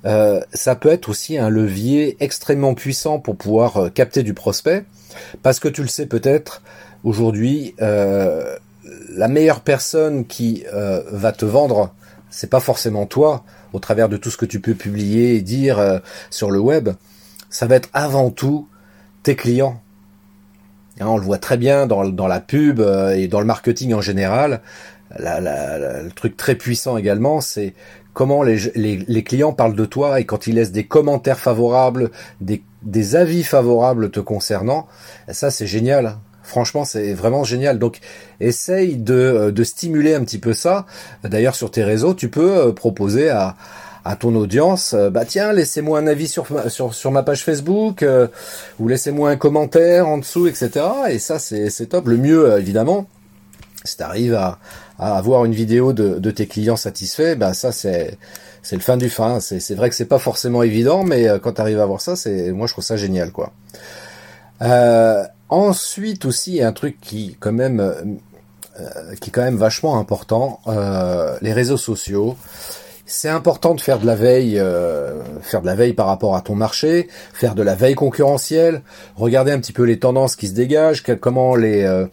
euh, 0.05 0.41
ça 0.51 0.75
peut 0.75 0.89
être 0.89 1.09
aussi 1.09 1.37
un 1.37 1.49
levier 1.49 2.17
extrêmement 2.21 2.73
puissant 2.73 3.19
pour 3.19 3.35
pouvoir 3.35 3.93
capter 3.93 4.23
du 4.23 4.33
prospect, 4.33 4.85
parce 5.43 5.59
que 5.59 5.67
tu 5.67 5.83
le 5.83 5.87
sais 5.87 6.07
peut-être, 6.07 6.63
aujourd'hui, 7.03 7.75
la 7.77 9.27
meilleure 9.27 9.61
personne 9.61 10.25
qui 10.25 10.63
va 10.73 11.31
te 11.31 11.45
vendre, 11.45 11.93
c'est 12.31 12.49
pas 12.49 12.59
forcément 12.59 13.05
toi, 13.05 13.43
au 13.73 13.79
travers 13.79 14.09
de 14.09 14.17
tout 14.17 14.31
ce 14.31 14.37
que 14.37 14.45
tu 14.45 14.59
peux 14.59 14.73
publier 14.73 15.35
et 15.35 15.41
dire 15.41 16.01
sur 16.31 16.49
le 16.49 16.59
web, 16.59 16.89
ça 17.55 17.67
va 17.67 17.75
être 17.75 17.87
avant 17.93 18.31
tout 18.31 18.67
tes 19.23 19.37
clients. 19.37 19.81
Hein, 20.99 21.05
on 21.07 21.15
le 21.15 21.23
voit 21.23 21.37
très 21.37 21.55
bien 21.55 21.87
dans, 21.87 22.27
la 22.27 22.39
pub 22.41 22.81
euh, 22.81 23.15
et 23.15 23.29
dans 23.29 23.39
le 23.39 23.45
marketing 23.45 23.93
en 23.93 24.01
général. 24.01 24.59
le 25.17 26.09
truc 26.09 26.35
très 26.35 26.55
puissant 26.55 26.97
également, 26.97 27.39
c'est 27.39 27.73
comment 28.13 28.43
les, 28.43 29.23
clients 29.23 29.53
parlent 29.53 29.75
de 29.75 29.85
toi 29.85 30.19
et 30.19 30.25
quand 30.25 30.47
ils 30.47 30.55
laissent 30.55 30.73
des 30.73 30.85
commentaires 30.85 31.39
favorables, 31.39 32.11
des, 32.41 33.15
avis 33.15 33.43
favorables 33.43 34.11
te 34.11 34.19
concernant, 34.19 34.87
ça 35.29 35.49
c'est 35.49 35.67
génial. 35.67 36.17
Franchement, 36.43 36.83
c'est 36.83 37.13
vraiment 37.13 37.43
génial. 37.43 37.79
Donc, 37.79 37.99
essaye 38.39 38.97
de, 38.97 39.13
euh, 39.13 39.63
stimuler 39.63 40.13
un 40.13 40.23
petit 40.23 40.37
peu 40.37 40.53
ça. 40.53 40.85
D'ailleurs, 41.23 41.55
sur 41.55 41.71
tes 41.71 41.83
réseaux, 41.83 42.13
tu 42.13 42.29
peux 42.29 42.57
euh, 42.57 42.71
proposer 42.71 43.29
à, 43.29 43.55
à 44.05 44.15
ton 44.15 44.35
audience, 44.35 44.93
euh, 44.93 45.09
bah 45.09 45.25
tiens, 45.25 45.51
laissez-moi 45.51 45.97
un 45.97 46.05
avis 46.05 46.27
sur 46.27 46.45
sur, 46.69 46.93
sur 46.93 47.11
ma 47.11 47.23
page 47.23 47.43
Facebook, 47.43 48.03
euh, 48.03 48.27
ou 48.79 48.87
laissez-moi 48.87 49.31
un 49.31 49.35
commentaire 49.35 50.07
en 50.07 50.19
dessous, 50.19 50.47
etc. 50.47 50.85
Et 51.09 51.17
ça, 51.17 51.39
c'est, 51.39 51.87
top. 51.89 52.07
Le 52.07 52.17
mieux, 52.17 52.45
euh, 52.45 52.59
évidemment, 52.59 53.07
si 53.83 53.97
tu 53.97 54.03
arrives 54.03 54.35
à, 54.35 54.59
à, 54.99 55.17
avoir 55.17 55.43
une 55.45 55.55
vidéo 55.55 55.91
de, 55.91 56.19
de 56.19 56.31
tes 56.31 56.45
clients 56.45 56.77
satisfaits, 56.77 57.35
bah 57.35 57.55
ça, 57.55 57.71
c'est, 57.71 58.19
c'est 58.61 58.75
le 58.75 58.83
fin 58.83 58.95
du 58.95 59.09
fin. 59.09 59.39
C'est, 59.39 59.73
vrai 59.73 59.89
que 59.89 59.95
c'est 59.95 60.05
pas 60.05 60.19
forcément 60.19 60.61
évident, 60.61 61.03
mais 61.03 61.27
quand 61.41 61.53
tu 61.53 61.61
arrives 61.61 61.79
à 61.79 61.85
voir 61.87 61.99
ça, 61.99 62.15
c'est, 62.15 62.51
moi, 62.51 62.67
je 62.67 62.73
trouve 62.73 62.83
ça 62.83 62.97
génial, 62.97 63.31
quoi. 63.31 63.53
ensuite 65.49 66.25
aussi, 66.25 66.61
un 66.61 66.73
truc 66.73 67.01
qui, 67.01 67.37
quand 67.39 67.51
même, 67.51 68.19
qui 69.19 69.29
est 69.29 69.33
quand 69.33 69.43
même 69.43 69.57
vachement 69.57 69.97
important, 69.97 70.59
les 71.41 71.53
réseaux 71.53 71.77
sociaux. 71.77 72.37
C'est 73.07 73.29
important 73.29 73.75
de 73.75 73.81
faire 73.81 73.99
de 73.99 74.07
la 74.07 74.15
veille, 74.15 74.57
euh, 74.57 75.21
faire 75.41 75.61
de 75.61 75.67
la 75.67 75.75
veille 75.75 75.93
par 75.93 76.07
rapport 76.07 76.35
à 76.35 76.41
ton 76.41 76.55
marché, 76.55 77.07
faire 77.33 77.53
de 77.53 77.61
la 77.61 77.75
veille 77.75 77.93
concurrentielle, 77.93 78.81
regarder 79.15 79.51
un 79.51 79.59
petit 79.59 79.73
peu 79.73 79.83
les 79.83 79.99
tendances 79.99 80.35
qui 80.35 80.47
se 80.47 80.53
dégagent, 80.53 81.03
comment 81.21 81.55
les, 81.55 81.83
euh, 81.83 82.07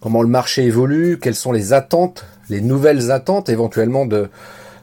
comment 0.00 0.22
le 0.22 0.28
marché 0.28 0.64
évolue, 0.64 1.18
quelles 1.20 1.34
sont 1.34 1.52
les 1.52 1.74
attentes, 1.74 2.24
les 2.48 2.62
nouvelles 2.62 3.10
attentes 3.10 3.50
éventuellement 3.50 4.06
de 4.06 4.30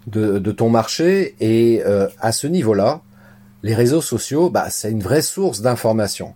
de, 0.06 0.38
de 0.38 0.52
ton 0.52 0.70
marché. 0.70 1.36
Et 1.40 1.82
euh, 1.84 2.08
à 2.20 2.32
ce 2.32 2.46
niveau-là, 2.46 3.02
les 3.64 3.74
réseaux 3.74 4.02
sociaux, 4.02 4.52
bah, 4.52 4.68
c'est 4.70 4.92
une 4.92 5.02
vraie 5.02 5.24
source 5.24 5.62
d'information. 5.62 6.36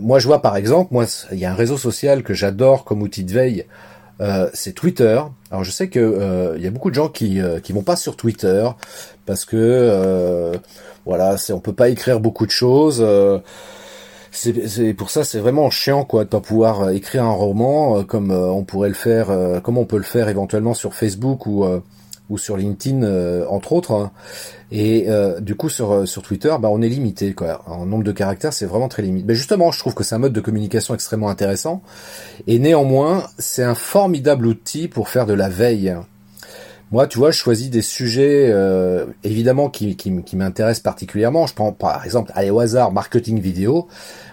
moi, 0.00 0.20
je 0.20 0.26
vois 0.28 0.40
par 0.40 0.56
exemple, 0.56 0.94
moi, 0.94 1.04
il 1.32 1.38
y 1.38 1.44
a 1.44 1.50
un 1.50 1.56
réseau 1.56 1.76
social 1.76 2.22
que 2.22 2.32
j'adore 2.32 2.84
comme 2.84 3.02
outil 3.02 3.24
de 3.24 3.32
veille 3.32 3.66
euh, 4.20 4.50
c'est 4.52 4.72
Twitter. 4.72 5.20
Alors 5.50 5.64
je 5.64 5.70
sais 5.70 5.88
que 5.88 5.98
euh, 5.98 6.54
il 6.56 6.62
y 6.62 6.66
a 6.66 6.70
beaucoup 6.70 6.90
de 6.90 6.94
gens 6.94 7.08
qui 7.08 7.40
euh, 7.40 7.58
qui 7.60 7.72
vont 7.72 7.82
pas 7.82 7.96
sur 7.96 8.16
Twitter 8.16 8.68
parce 9.26 9.44
que 9.44 10.52
voilà, 11.06 11.36
c'est 11.38 11.52
on 11.52 11.60
peut 11.60 11.72
pas 11.72 11.88
écrire 11.88 12.20
beaucoup 12.20 12.46
de 12.46 12.50
choses. 12.50 13.04
c'est 14.32 14.94
pour 14.94 15.10
ça 15.10 15.24
c'est 15.24 15.38
vraiment 15.38 15.70
chiant 15.70 16.04
quoi 16.04 16.24
de 16.24 16.28
pas 16.28 16.40
pouvoir 16.40 16.90
écrire 16.90 17.24
un 17.24 17.32
roman 17.32 18.04
comme 18.04 18.30
on 18.30 18.64
pourrait 18.64 18.88
le 18.88 18.94
faire, 18.94 19.28
comme 19.62 19.78
on 19.78 19.86
peut 19.86 19.96
le 19.96 20.02
faire 20.02 20.28
éventuellement 20.28 20.74
sur 20.74 20.94
Facebook 20.94 21.46
ou 21.46 21.64
ou 22.30 22.38
sur 22.38 22.56
LinkedIn 22.56 23.02
euh, 23.02 23.44
entre 23.48 23.72
autres. 23.72 23.92
Hein. 23.92 24.12
Et 24.72 25.06
euh, 25.08 25.40
du 25.40 25.56
coup 25.56 25.68
sur 25.68 25.92
euh, 25.92 26.06
sur 26.06 26.22
Twitter, 26.22 26.54
bah 26.60 26.68
on 26.70 26.80
est 26.80 26.88
limité 26.88 27.34
quoi. 27.34 27.62
En 27.66 27.84
nombre 27.84 28.04
de 28.04 28.12
caractères, 28.12 28.52
c'est 28.52 28.66
vraiment 28.66 28.88
très 28.88 29.02
limité. 29.02 29.26
Mais 29.26 29.34
justement, 29.34 29.70
je 29.72 29.78
trouve 29.80 29.94
que 29.94 30.04
c'est 30.04 30.14
un 30.14 30.18
mode 30.18 30.32
de 30.32 30.40
communication 30.40 30.94
extrêmement 30.94 31.28
intéressant. 31.28 31.82
Et 32.46 32.58
néanmoins, 32.58 33.24
c'est 33.38 33.64
un 33.64 33.74
formidable 33.74 34.46
outil 34.46 34.88
pour 34.88 35.08
faire 35.08 35.26
de 35.26 35.34
la 35.34 35.48
veille. 35.48 35.94
Moi, 36.92 37.06
tu 37.06 37.18
vois, 37.18 37.30
je 37.30 37.38
choisis 37.38 37.70
des 37.70 37.82
sujets 37.82 38.52
évidemment 39.22 39.70
qui, 39.70 39.96
qui, 39.96 40.22
qui 40.24 40.36
m'intéressent 40.36 40.82
particulièrement. 40.82 41.46
Je 41.46 41.54
prends 41.54 41.72
par 41.72 42.04
exemple, 42.04 42.32
allez 42.34 42.50
au 42.50 42.58
hasard, 42.58 42.90
marketing 42.90 43.40
vidéo. 43.40 43.86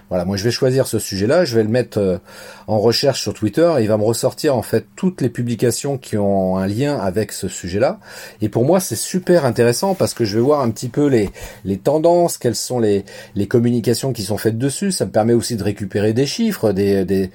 Voilà, 0.08 0.24
moi 0.24 0.36
je 0.36 0.44
vais 0.44 0.50
choisir 0.50 0.86
ce 0.86 0.98
sujet-là, 0.98 1.44
je 1.44 1.54
vais 1.54 1.62
le 1.62 1.68
mettre 1.68 1.98
euh, 1.98 2.18
en 2.66 2.78
recherche 2.78 3.20
sur 3.20 3.34
Twitter 3.34 3.70
et 3.78 3.82
il 3.82 3.88
va 3.88 3.98
me 3.98 4.04
ressortir 4.04 4.56
en 4.56 4.62
fait 4.62 4.86
toutes 4.96 5.20
les 5.20 5.28
publications 5.28 5.98
qui 5.98 6.16
ont 6.16 6.56
un 6.56 6.66
lien 6.66 6.98
avec 6.98 7.30
ce 7.32 7.46
sujet-là. 7.46 8.00
Et 8.40 8.48
pour 8.48 8.64
moi 8.64 8.80
c'est 8.80 8.96
super 8.96 9.44
intéressant 9.44 9.94
parce 9.94 10.14
que 10.14 10.24
je 10.24 10.36
vais 10.36 10.42
voir 10.42 10.60
un 10.60 10.70
petit 10.70 10.88
peu 10.88 11.08
les, 11.08 11.30
les 11.64 11.76
tendances, 11.76 12.38
quelles 12.38 12.54
sont 12.54 12.78
les, 12.78 13.04
les 13.34 13.46
communications 13.46 14.14
qui 14.14 14.22
sont 14.22 14.38
faites 14.38 14.56
dessus. 14.56 14.92
Ça 14.92 15.04
me 15.04 15.10
permet 15.10 15.34
aussi 15.34 15.56
de 15.56 15.62
récupérer 15.62 16.14
des 16.14 16.26
chiffres, 16.26 16.72
des, 16.72 17.04
des 17.04 17.30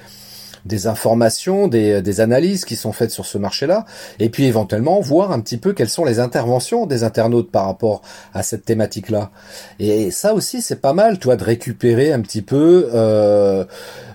des 0.65 0.87
informations, 0.87 1.67
des, 1.67 2.01
des 2.01 2.21
analyses 2.21 2.65
qui 2.65 2.75
sont 2.75 2.91
faites 2.91 3.11
sur 3.11 3.25
ce 3.25 3.37
marché-là, 3.37 3.85
et 4.19 4.29
puis 4.29 4.45
éventuellement 4.45 4.99
voir 5.01 5.31
un 5.31 5.39
petit 5.39 5.57
peu 5.57 5.73
quelles 5.73 5.89
sont 5.89 6.05
les 6.05 6.19
interventions 6.19 6.85
des 6.85 7.03
internautes 7.03 7.51
par 7.51 7.65
rapport 7.65 8.01
à 8.33 8.43
cette 8.43 8.65
thématique-là. 8.65 9.31
Et 9.79 10.11
ça 10.11 10.33
aussi, 10.33 10.61
c'est 10.61 10.81
pas 10.81 10.93
mal, 10.93 11.19
toi, 11.19 11.35
de 11.35 11.43
récupérer 11.43 12.13
un 12.13 12.21
petit 12.21 12.41
peu 12.41 12.89
euh, 12.93 13.65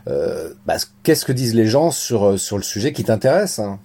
euh, 0.08 0.50
bah, 0.66 0.76
qu'est-ce 1.02 1.24
que 1.24 1.32
disent 1.32 1.54
les 1.54 1.66
gens 1.66 1.90
sur 1.90 2.38
sur 2.38 2.56
le 2.56 2.62
sujet 2.62 2.92
qui 2.92 3.04
t'intéresse. 3.04 3.58
Hein 3.58 3.78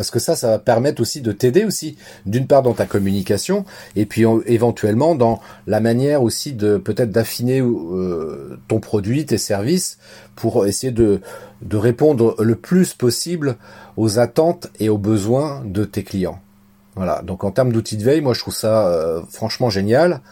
parce 0.00 0.10
que 0.10 0.18
ça, 0.18 0.34
ça 0.34 0.48
va 0.48 0.58
permettre 0.58 1.02
aussi 1.02 1.20
de 1.20 1.30
t'aider 1.30 1.66
aussi, 1.66 1.98
d'une 2.24 2.46
part 2.46 2.62
dans 2.62 2.72
ta 2.72 2.86
communication, 2.86 3.66
et 3.96 4.06
puis 4.06 4.24
éventuellement 4.46 5.14
dans 5.14 5.42
la 5.66 5.80
manière 5.80 6.22
aussi 6.22 6.54
de 6.54 6.78
peut-être 6.78 7.10
d'affiner 7.10 7.60
euh, 7.60 8.58
ton 8.66 8.80
produit, 8.80 9.26
tes 9.26 9.36
services, 9.36 9.98
pour 10.36 10.64
essayer 10.64 10.90
de, 10.90 11.20
répondre 11.70 12.34
le 12.38 12.54
plus 12.54 12.94
possible 12.94 13.56
aux 13.98 14.18
attentes 14.18 14.68
et 14.80 14.88
aux 14.88 14.96
besoins 14.96 15.60
de 15.66 15.84
tes 15.84 16.02
clients. 16.02 16.40
Voilà, 16.96 17.20
donc 17.20 17.44
en 17.44 17.50
termes 17.50 17.70
d'outils 17.70 17.98
de 17.98 18.02
veille, 18.02 18.22
moi 18.22 18.32
je 18.32 18.40
trouve 18.40 18.54
ça 18.54 18.88
euh, 18.88 19.20
franchement 19.28 19.68
génial. 19.68 20.22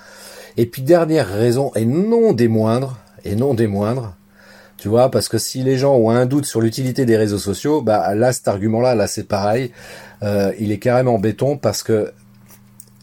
Et 0.57 0.65
puis 0.65 0.81
dernière 0.81 1.29
raison, 1.29 1.73
et 1.75 1.85
non 1.85 2.33
des 2.33 2.49
moindres, 2.49 2.97
et 3.23 3.37
non 3.37 3.53
des 3.53 3.67
moindres, 3.67 4.15
tu 4.79 4.89
vois, 4.89 5.11
parce 5.11 5.29
que 5.29 5.39
si 5.39 5.65
les 5.65 5.77
gens 5.77 5.97
ont 5.97 6.11
un 6.11 6.25
doute 6.25 6.47
sur 6.47 6.61
l'utilité 6.61 7.05
des 7.05 7.17
réseaux 7.17 7.39
sociaux, 7.39 7.83
bah 7.83 8.15
là, 8.15 8.33
cet 8.33 8.47
argument-là, 8.47 8.95
là, 8.95 9.09
c'est 9.09 9.25
pareil. 9.25 9.73
Euh, 10.23 10.53
il 10.61 10.71
est 10.71 10.79
carrément 10.79 11.19
béton 11.19 11.57
parce 11.57 11.83
que 11.83 12.13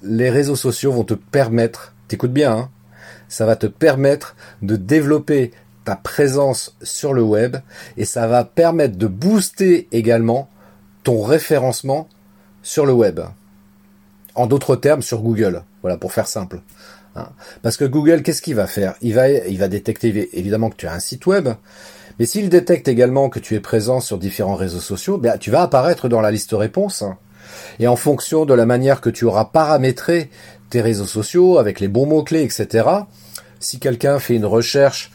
les 0.01 0.29
réseaux 0.29 0.55
sociaux 0.55 0.93
vont 0.93 1.03
te 1.03 1.13
permettre, 1.13 1.93
t'écoutes 2.07 2.31
bien, 2.31 2.53
hein, 2.53 2.69
ça 3.27 3.45
va 3.45 3.57
te 3.57 3.67
permettre 3.67 4.37
de 4.61 4.77
développer 4.77 5.51
ta 5.83 5.97
présence 5.97 6.77
sur 6.81 7.13
le 7.13 7.23
web 7.23 7.57
et 7.97 8.05
ça 8.05 8.25
va 8.27 8.45
permettre 8.45 8.97
de 8.97 9.07
booster 9.07 9.89
également 9.91 10.49
ton 11.03 11.23
référencement 11.23 12.07
sur 12.63 12.85
le 12.85 12.93
web. 12.93 13.19
En 14.33 14.47
d'autres 14.47 14.75
termes, 14.77 15.01
sur 15.01 15.21
Google. 15.21 15.63
Voilà, 15.81 15.97
pour 15.97 16.13
faire 16.13 16.27
simple. 16.27 16.61
Hein. 17.15 17.29
Parce 17.61 17.77
que 17.77 17.85
Google, 17.85 18.23
qu'est-ce 18.23 18.41
qu'il 18.41 18.55
va 18.55 18.67
faire? 18.67 18.95
Il 19.01 19.13
va, 19.13 19.29
il 19.29 19.57
va 19.57 19.67
détecter 19.67 20.29
évidemment 20.37 20.69
que 20.69 20.75
tu 20.75 20.87
as 20.87 20.93
un 20.93 20.99
site 20.99 21.25
web, 21.25 21.49
mais 22.19 22.25
s'il 22.25 22.49
détecte 22.49 22.87
également 22.87 23.29
que 23.29 23.39
tu 23.39 23.55
es 23.55 23.59
présent 23.59 23.99
sur 23.99 24.17
différents 24.17 24.55
réseaux 24.55 24.79
sociaux, 24.79 25.17
ben, 25.17 25.37
tu 25.37 25.51
vas 25.51 25.61
apparaître 25.61 26.07
dans 26.07 26.21
la 26.21 26.31
liste 26.31 26.53
réponse. 26.53 27.03
Et 27.79 27.87
en 27.87 27.95
fonction 27.95 28.45
de 28.45 28.53
la 28.53 28.65
manière 28.65 29.01
que 29.01 29.09
tu 29.09 29.25
auras 29.25 29.45
paramétré 29.45 30.29
tes 30.69 30.81
réseaux 30.81 31.05
sociaux 31.05 31.57
avec 31.57 31.79
les 31.79 31.87
bons 31.87 32.05
mots-clés, 32.05 32.43
etc., 32.43 32.87
si 33.59 33.79
quelqu'un 33.79 34.19
fait 34.19 34.35
une 34.35 34.45
recherche, 34.45 35.11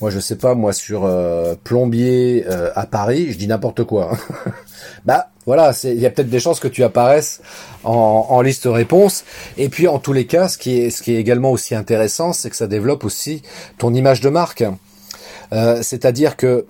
moi 0.00 0.10
je 0.10 0.18
sais 0.18 0.36
pas, 0.36 0.54
moi 0.54 0.72
sur 0.72 1.04
euh, 1.04 1.54
plombier 1.62 2.44
euh, 2.48 2.70
à 2.74 2.86
Paris, 2.86 3.32
je 3.32 3.38
dis 3.38 3.46
n'importe 3.46 3.84
quoi. 3.84 4.12
Hein. 4.12 4.52
bah 5.04 5.30
voilà, 5.50 5.72
il 5.84 6.00
y 6.00 6.06
a 6.06 6.10
peut-être 6.10 6.30
des 6.30 6.40
chances 6.40 6.60
que 6.60 6.68
tu 6.68 6.84
apparaisses 6.84 7.40
en, 7.84 8.40
liste 8.40 8.66
réponse. 8.66 9.24
Et 9.58 9.68
puis 9.68 9.88
en 9.88 9.98
tous 9.98 10.12
les 10.12 10.26
cas, 10.26 10.48
ce 10.48 10.56
qui 10.58 10.78
est, 10.78 11.08
également 11.08 11.50
aussi 11.50 11.74
intéressant, 11.74 12.32
c'est 12.32 12.50
que 12.50 12.56
ça 12.56 12.66
développe 12.66 13.04
aussi 13.04 13.42
ton 13.78 13.92
image 13.92 14.20
de 14.20 14.28
marque. 14.28 14.64
Euh, 15.52 15.80
c'est-à-dire 15.82 16.36
que 16.36 16.66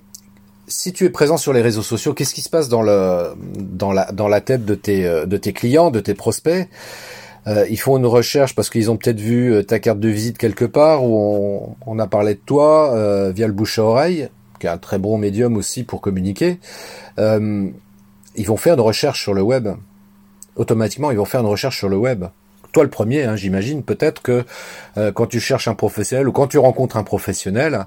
si 0.67 0.93
tu 0.93 1.05
es 1.05 1.09
présent 1.09 1.37
sur 1.37 1.53
les 1.53 1.61
réseaux 1.61 1.83
sociaux, 1.83 2.13
qu'est-ce 2.13 2.33
qui 2.33 2.41
se 2.41 2.49
passe 2.49 2.69
dans 2.69 2.81
la 2.81 4.41
tête 4.41 4.65
de 4.65 4.75
tes 4.75 5.03
de 5.03 5.37
tes 5.37 5.53
clients, 5.53 5.91
de 5.91 5.99
tes 5.99 6.13
prospects? 6.13 6.67
Euh, 7.47 7.65
Ils 7.69 7.79
font 7.79 7.97
une 7.97 8.05
recherche 8.05 8.53
parce 8.55 8.69
qu'ils 8.69 8.91
ont 8.91 8.97
peut-être 8.97 9.19
vu 9.19 9.53
euh, 9.53 9.63
ta 9.63 9.79
carte 9.79 9.99
de 9.99 10.09
visite 10.09 10.37
quelque 10.37 10.65
part 10.65 11.03
où 11.03 11.75
on, 11.85 11.99
a 11.99 12.07
parlé 12.07 12.35
de 12.35 12.39
toi 12.45 12.93
euh, 12.93 13.31
via 13.31 13.47
le 13.47 13.53
bouche 13.53 13.79
à 13.79 13.83
oreille, 13.83 14.29
qui 14.59 14.67
est 14.67 14.69
un 14.69 14.77
très 14.77 14.99
bon 14.99 15.17
médium 15.17 15.57
aussi 15.57 15.83
pour 15.83 16.01
communiquer. 16.01 16.59
Ils 18.35 18.47
vont 18.47 18.57
faire 18.57 18.75
une 18.75 18.81
recherche 18.81 19.21
sur 19.21 19.33
le 19.33 19.41
web. 19.41 19.69
Automatiquement, 20.55 21.11
ils 21.11 21.17
vont 21.17 21.25
faire 21.25 21.41
une 21.41 21.47
recherche 21.47 21.77
sur 21.77 21.89
le 21.89 21.97
web 21.97 22.25
toi 22.71 22.83
le 22.83 22.89
premier, 22.89 23.23
hein, 23.23 23.35
j'imagine, 23.35 23.83
peut-être 23.83 24.21
que 24.21 24.43
euh, 24.97 25.11
quand 25.11 25.27
tu 25.27 25.39
cherches 25.39 25.67
un 25.67 25.75
professionnel 25.75 26.27
ou 26.27 26.31
quand 26.31 26.47
tu 26.47 26.57
rencontres 26.57 26.97
un 26.97 27.03
professionnel, 27.03 27.85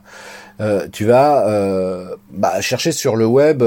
euh, 0.61 0.87
tu 0.93 1.07
vas 1.07 1.49
euh, 1.49 2.15
bah, 2.31 2.61
chercher 2.61 2.93
sur 2.93 3.17
le 3.17 3.27
web 3.27 3.63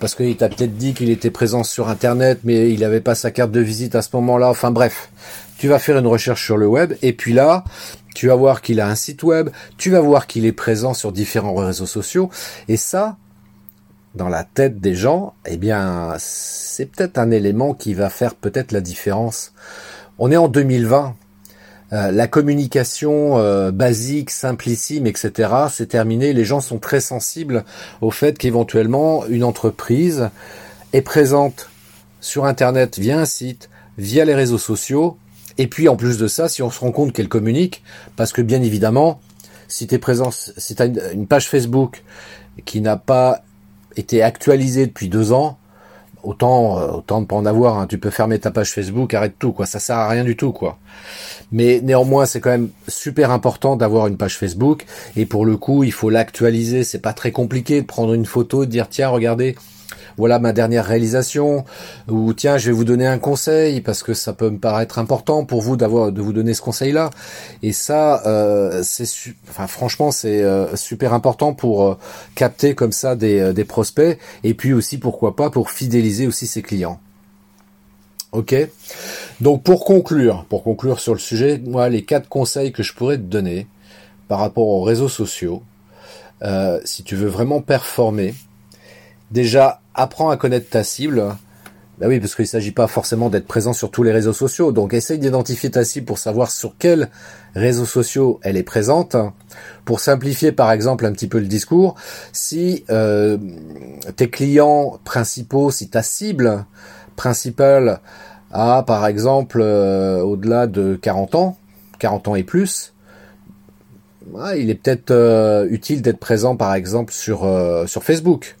parce 0.00 0.14
qu'il 0.14 0.36
t'a 0.36 0.48
peut-être 0.48 0.76
dit 0.76 0.94
qu'il 0.94 1.10
était 1.10 1.30
présent 1.30 1.64
sur 1.64 1.88
Internet, 1.88 2.40
mais 2.44 2.70
il 2.70 2.80
n'avait 2.80 3.00
pas 3.00 3.14
sa 3.14 3.30
carte 3.30 3.50
de 3.50 3.60
visite 3.60 3.94
à 3.94 4.02
ce 4.02 4.10
moment-là. 4.14 4.48
Enfin 4.48 4.70
bref, 4.70 5.10
tu 5.58 5.66
vas 5.66 5.78
faire 5.78 5.98
une 5.98 6.06
recherche 6.06 6.44
sur 6.44 6.56
le 6.56 6.66
web 6.66 6.94
et 7.02 7.12
puis 7.12 7.32
là, 7.32 7.64
tu 8.14 8.28
vas 8.28 8.34
voir 8.34 8.62
qu'il 8.62 8.80
a 8.80 8.86
un 8.86 8.94
site 8.94 9.22
web, 9.22 9.50
tu 9.76 9.90
vas 9.90 10.00
voir 10.00 10.26
qu'il 10.26 10.46
est 10.46 10.52
présent 10.52 10.94
sur 10.94 11.10
différents 11.10 11.54
réseaux 11.54 11.86
sociaux 11.86 12.30
et 12.68 12.76
ça, 12.76 13.16
dans 14.14 14.28
la 14.28 14.44
tête 14.44 14.80
des 14.80 14.94
gens, 14.94 15.34
eh 15.46 15.56
bien, 15.56 16.14
c'est 16.18 16.86
peut-être 16.86 17.18
un 17.18 17.30
élément 17.30 17.74
qui 17.74 17.94
va 17.94 18.10
faire 18.10 18.34
peut-être 18.34 18.72
la 18.72 18.80
différence. 18.80 19.52
On 20.18 20.30
est 20.30 20.36
en 20.36 20.48
2020. 20.48 21.14
Euh, 21.92 22.10
la 22.10 22.26
communication 22.26 23.38
euh, 23.38 23.70
basique, 23.70 24.30
simplissime, 24.30 25.06
etc., 25.06 25.50
c'est 25.70 25.86
terminé. 25.86 26.32
Les 26.32 26.44
gens 26.44 26.60
sont 26.60 26.78
très 26.78 27.00
sensibles 27.00 27.64
au 28.00 28.10
fait 28.10 28.36
qu'éventuellement 28.36 29.24
une 29.26 29.44
entreprise 29.44 30.28
est 30.92 31.02
présente 31.02 31.70
sur 32.20 32.44
Internet 32.44 32.98
via 32.98 33.18
un 33.18 33.24
site, 33.24 33.70
via 33.96 34.24
les 34.24 34.34
réseaux 34.34 34.58
sociaux. 34.58 35.16
Et 35.56 35.66
puis 35.66 35.88
en 35.88 35.96
plus 35.96 36.18
de 36.18 36.28
ça, 36.28 36.48
si 36.48 36.62
on 36.62 36.70
se 36.70 36.80
rend 36.80 36.92
compte 36.92 37.12
qu'elle 37.12 37.28
communique, 37.28 37.82
parce 38.16 38.32
que 38.32 38.42
bien 38.42 38.62
évidemment, 38.62 39.20
si 39.66 39.86
tu 39.86 39.94
es 39.94 39.98
présent, 39.98 40.30
si 40.30 40.74
tu 40.74 40.82
as 40.82 40.86
une 41.12 41.26
page 41.26 41.48
Facebook 41.48 42.02
qui 42.64 42.80
n'a 42.80 42.96
pas 42.96 43.42
été 43.98 44.22
actualisée 44.22 44.86
depuis 44.86 45.08
deux 45.08 45.32
ans, 45.32 45.58
autant 46.22 46.78
euh, 46.78 46.88
autant 46.88 47.20
ne 47.20 47.26
pas 47.26 47.36
en 47.36 47.46
avoir. 47.46 47.78
Hein. 47.78 47.86
Tu 47.86 47.98
peux 47.98 48.10
fermer 48.10 48.38
ta 48.38 48.50
page 48.50 48.72
Facebook, 48.72 49.12
arrête 49.14 49.34
tout, 49.38 49.52
quoi. 49.52 49.66
Ça 49.66 49.78
sert 49.78 49.96
à 49.96 50.08
rien 50.08 50.24
du 50.24 50.36
tout, 50.36 50.52
quoi. 50.52 50.78
Mais 51.52 51.80
néanmoins, 51.82 52.26
c'est 52.26 52.40
quand 52.40 52.50
même 52.50 52.70
super 52.86 53.30
important 53.30 53.76
d'avoir 53.76 54.06
une 54.06 54.16
page 54.16 54.36
Facebook. 54.36 54.84
Et 55.16 55.26
pour 55.26 55.44
le 55.44 55.56
coup, 55.56 55.84
il 55.84 55.92
faut 55.92 56.10
l'actualiser. 56.10 56.84
C'est 56.84 57.00
pas 57.00 57.12
très 57.12 57.32
compliqué 57.32 57.80
de 57.80 57.86
prendre 57.86 58.14
une 58.14 58.26
photo, 58.26 58.64
de 58.64 58.70
dire 58.70 58.88
tiens, 58.88 59.08
regardez, 59.08 59.56
voilà 60.16 60.38
ma 60.38 60.52
dernière 60.52 60.86
réalisation, 60.86 61.64
ou 62.08 62.32
tiens, 62.32 62.58
je 62.58 62.66
vais 62.66 62.72
vous 62.72 62.84
donner 62.84 63.06
un 63.06 63.18
conseil 63.18 63.80
parce 63.80 64.02
que 64.02 64.14
ça 64.14 64.32
peut 64.32 64.50
me 64.50 64.58
paraître 64.58 64.98
important 64.98 65.44
pour 65.44 65.62
vous 65.62 65.76
d'avoir 65.76 66.12
de 66.12 66.20
vous 66.20 66.32
donner 66.32 66.54
ce 66.54 66.62
conseil-là. 66.62 67.10
Et 67.62 67.72
ça, 67.72 68.22
euh, 68.26 68.82
c'est, 68.82 69.08
franchement, 69.44 70.10
c'est 70.10 70.42
euh, 70.42 70.74
super 70.76 71.12
important 71.12 71.54
pour 71.54 71.84
euh, 71.84 71.98
capter 72.34 72.74
comme 72.74 72.92
ça 72.92 73.16
des, 73.16 73.52
des 73.52 73.64
prospects 73.64 74.18
et 74.44 74.54
puis 74.54 74.72
aussi 74.72 74.98
pourquoi 74.98 75.36
pas 75.36 75.50
pour 75.50 75.70
fidéliser 75.70 76.26
aussi 76.26 76.46
ses 76.46 76.62
clients. 76.62 77.00
Ok? 78.32 78.54
Donc 79.40 79.62
pour 79.62 79.84
conclure, 79.84 80.44
pour 80.48 80.62
conclure 80.62 81.00
sur 81.00 81.14
le 81.14 81.18
sujet, 81.18 81.60
moi 81.64 81.88
les 81.88 82.02
quatre 82.02 82.28
conseils 82.28 82.72
que 82.72 82.82
je 82.82 82.92
pourrais 82.92 83.16
te 83.16 83.22
donner 83.22 83.66
par 84.28 84.40
rapport 84.40 84.66
aux 84.66 84.82
réseaux 84.82 85.08
sociaux, 85.08 85.62
si 86.84 87.02
tu 87.04 87.16
veux 87.16 87.28
vraiment 87.28 87.62
performer, 87.62 88.34
déjà 89.30 89.80
apprends 89.94 90.30
à 90.30 90.36
connaître 90.36 90.70
ta 90.70 90.84
cible. 90.84 91.24
Bah 91.98 92.06
oui, 92.06 92.20
parce 92.20 92.36
qu'il 92.36 92.44
ne 92.44 92.48
s'agit 92.48 92.70
pas 92.70 92.86
forcément 92.86 93.28
d'être 93.28 93.48
présent 93.48 93.72
sur 93.72 93.90
tous 93.90 94.04
les 94.04 94.12
réseaux 94.12 94.32
sociaux. 94.32 94.70
Donc 94.70 94.94
essaye 94.94 95.18
d'identifier 95.18 95.70
ta 95.70 95.84
cible 95.84 96.06
pour 96.06 96.18
savoir 96.18 96.50
sur 96.50 96.74
quels 96.78 97.10
réseaux 97.56 97.86
sociaux 97.86 98.38
elle 98.42 98.56
est 98.56 98.62
présente. 98.62 99.16
Pour 99.84 99.98
simplifier 99.98 100.52
par 100.52 100.70
exemple 100.70 101.04
un 101.06 101.12
petit 101.12 101.26
peu 101.26 101.40
le 101.40 101.46
discours, 101.46 101.96
si 102.32 102.84
euh, 102.90 103.36
tes 104.14 104.30
clients 104.30 105.00
principaux, 105.04 105.72
si 105.72 105.88
ta 105.88 106.02
cible 106.02 106.64
principale 107.16 108.00
a 108.52 108.84
par 108.84 109.04
exemple 109.06 109.60
euh, 109.60 110.20
au-delà 110.20 110.68
de 110.68 110.96
40 111.02 111.34
ans, 111.34 111.58
40 111.98 112.28
ans 112.28 112.34
et 112.36 112.44
plus, 112.44 112.94
il 114.56 114.70
est 114.70 114.74
peut-être 114.76 115.10
euh, 115.10 115.66
utile 115.68 116.00
d'être 116.00 116.20
présent 116.20 116.54
par 116.54 116.74
exemple 116.74 117.12
sur, 117.12 117.40
sur 117.88 118.04
Facebook 118.04 118.54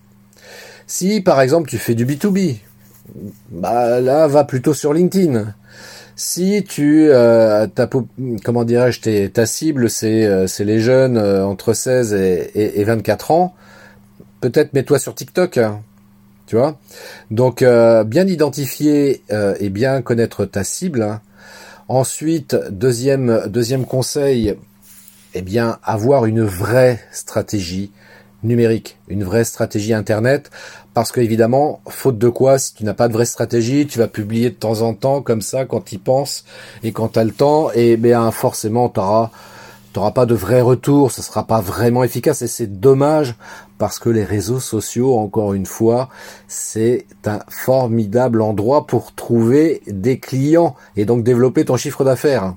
si 0.88 1.20
par 1.20 1.40
exemple 1.42 1.68
tu 1.68 1.78
fais 1.78 1.94
du 1.94 2.06
B2B, 2.06 2.56
bah 3.50 4.00
là 4.00 4.26
va 4.26 4.42
plutôt 4.44 4.74
sur 4.74 4.92
LinkedIn. 4.92 5.54
Si 6.16 6.64
tu 6.64 7.08
euh, 7.10 7.68
ta, 7.68 7.88
comment 8.44 8.64
dirais-je 8.64 9.28
ta 9.28 9.46
cible 9.46 9.88
c'est 9.88 10.26
euh, 10.26 10.48
c'est 10.48 10.64
les 10.64 10.80
jeunes 10.80 11.16
euh, 11.16 11.46
entre 11.46 11.74
16 11.74 12.14
et, 12.14 12.80
et, 12.80 12.84
24 12.84 13.30
ans, 13.30 13.54
peut-être 14.40 14.72
mets-toi 14.72 14.98
sur 14.98 15.14
TikTok. 15.14 15.58
Hein, 15.58 15.82
tu 16.46 16.56
vois 16.56 16.78
Donc 17.30 17.62
euh, 17.62 18.02
bien 18.02 18.26
identifier 18.26 19.22
et 19.60 19.68
bien 19.68 20.00
connaître 20.00 20.46
ta 20.46 20.64
cible. 20.64 21.02
Hein. 21.02 21.20
Ensuite, 21.88 22.56
deuxième 22.70 23.44
deuxième 23.46 23.84
conseil, 23.84 24.56
eh 25.34 25.42
bien 25.42 25.78
avoir 25.84 26.24
une 26.24 26.42
vraie 26.42 26.98
stratégie 27.12 27.92
numérique, 28.42 28.98
une 29.08 29.24
vraie 29.24 29.44
stratégie 29.44 29.94
Internet, 29.94 30.50
parce 30.94 31.12
que 31.12 31.20
évidemment, 31.20 31.80
faute 31.88 32.18
de 32.18 32.28
quoi, 32.28 32.58
si 32.58 32.74
tu 32.74 32.84
n'as 32.84 32.94
pas 32.94 33.08
de 33.08 33.12
vraie 33.12 33.24
stratégie, 33.24 33.86
tu 33.86 33.98
vas 33.98 34.08
publier 34.08 34.50
de 34.50 34.54
temps 34.54 34.82
en 34.82 34.94
temps 34.94 35.22
comme 35.22 35.42
ça 35.42 35.64
quand 35.64 35.80
tu 35.80 35.98
penses 35.98 36.44
et 36.82 36.92
quand 36.92 37.08
tu 37.08 37.18
as 37.18 37.24
le 37.24 37.32
temps, 37.32 37.70
et 37.72 37.96
bien 37.96 38.30
forcément, 38.30 38.88
tu 38.88 39.00
n'auras 39.00 40.10
pas 40.12 40.26
de 40.26 40.34
vrai 40.34 40.60
retour, 40.60 41.10
ce 41.10 41.22
sera 41.22 41.46
pas 41.46 41.60
vraiment 41.60 42.04
efficace, 42.04 42.42
et 42.42 42.48
c'est 42.48 42.80
dommage 42.80 43.34
parce 43.78 43.98
que 43.98 44.10
les 44.10 44.24
réseaux 44.24 44.60
sociaux, 44.60 45.16
encore 45.18 45.54
une 45.54 45.66
fois, 45.66 46.08
c'est 46.48 47.06
un 47.24 47.40
formidable 47.48 48.42
endroit 48.42 48.86
pour 48.86 49.14
trouver 49.14 49.82
des 49.86 50.18
clients 50.18 50.74
et 50.96 51.04
donc 51.04 51.22
développer 51.22 51.64
ton 51.64 51.76
chiffre 51.76 52.04
d'affaires. 52.04 52.54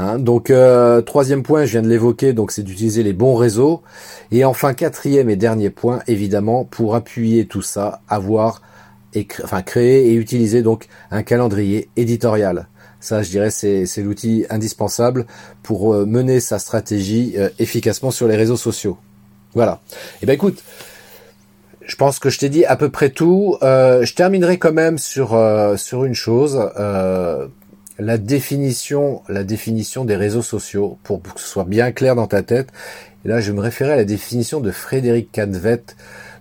Hein, 0.00 0.20
donc 0.20 0.50
euh, 0.50 1.02
troisième 1.02 1.42
point, 1.42 1.64
je 1.64 1.72
viens 1.72 1.82
de 1.82 1.88
l'évoquer, 1.88 2.32
donc 2.32 2.52
c'est 2.52 2.62
d'utiliser 2.62 3.02
les 3.02 3.12
bons 3.12 3.34
réseaux. 3.34 3.82
Et 4.30 4.44
enfin 4.44 4.72
quatrième 4.72 5.28
et 5.28 5.34
dernier 5.34 5.70
point, 5.70 6.02
évidemment, 6.06 6.64
pour 6.64 6.94
appuyer 6.94 7.46
tout 7.46 7.62
ça, 7.62 8.00
avoir 8.08 8.62
et 9.14 9.26
enfin 9.42 9.60
créer 9.62 10.10
et 10.10 10.14
utiliser 10.14 10.62
donc 10.62 10.86
un 11.10 11.24
calendrier 11.24 11.88
éditorial. 11.96 12.68
Ça, 13.00 13.24
je 13.24 13.30
dirais, 13.30 13.50
c'est 13.50 13.88
l'outil 13.98 14.46
indispensable 14.50 15.26
pour 15.64 15.92
euh, 15.92 16.06
mener 16.06 16.38
sa 16.38 16.60
stratégie 16.60 17.34
euh, 17.36 17.48
efficacement 17.58 18.12
sur 18.12 18.28
les 18.28 18.36
réseaux 18.36 18.56
sociaux. 18.56 18.98
Voilà. 19.54 19.80
Et 19.90 19.96
eh 20.22 20.26
ben 20.26 20.34
écoute, 20.34 20.62
je 21.84 21.96
pense 21.96 22.20
que 22.20 22.30
je 22.30 22.38
t'ai 22.38 22.50
dit 22.50 22.64
à 22.64 22.76
peu 22.76 22.88
près 22.88 23.10
tout. 23.10 23.56
je 23.62 24.14
terminerai 24.14 24.58
quand 24.58 24.74
même 24.74 24.98
sur 24.98 25.36
sur 25.76 26.04
une 26.04 26.14
chose 26.14 26.70
la 27.98 28.18
définition, 28.18 29.22
la 29.28 29.44
définition 29.44 30.04
des 30.04 30.16
réseaux 30.16 30.42
sociaux 30.42 30.98
pour, 31.02 31.22
que 31.22 31.40
ce 31.40 31.46
soit 31.46 31.64
bien 31.64 31.92
clair 31.92 32.14
dans 32.14 32.26
ta 32.26 32.42
tête. 32.42 32.68
Et 33.24 33.28
là, 33.28 33.40
je 33.40 33.52
me 33.52 33.60
référais 33.60 33.94
à 33.94 33.96
la 33.96 34.04
définition 34.04 34.60
de 34.60 34.70
Frédéric 34.70 35.30
Canvet 35.32 35.82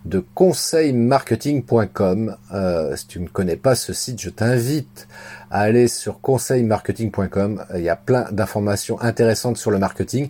de 0.06 0.24
conseilmarketing.com. 0.36 2.36
Euh, 2.54 2.96
si 2.96 3.08
tu 3.08 3.20
ne 3.20 3.28
connais 3.28 3.56
pas 3.56 3.74
ce 3.76 3.94
site, 3.94 4.22
je 4.22 4.30
t'invite 4.30 5.08
à 5.50 5.62
aller 5.62 5.88
sur 5.88 6.22
conseilmarketing.com. 6.22 7.66
Il 7.76 7.82
y 7.82 7.90
a 7.90 7.96
plein 7.96 8.28
d'informations 8.32 9.02
intéressantes 9.02 9.58
sur 9.58 9.72
le 9.72 9.80
marketing. 9.80 10.30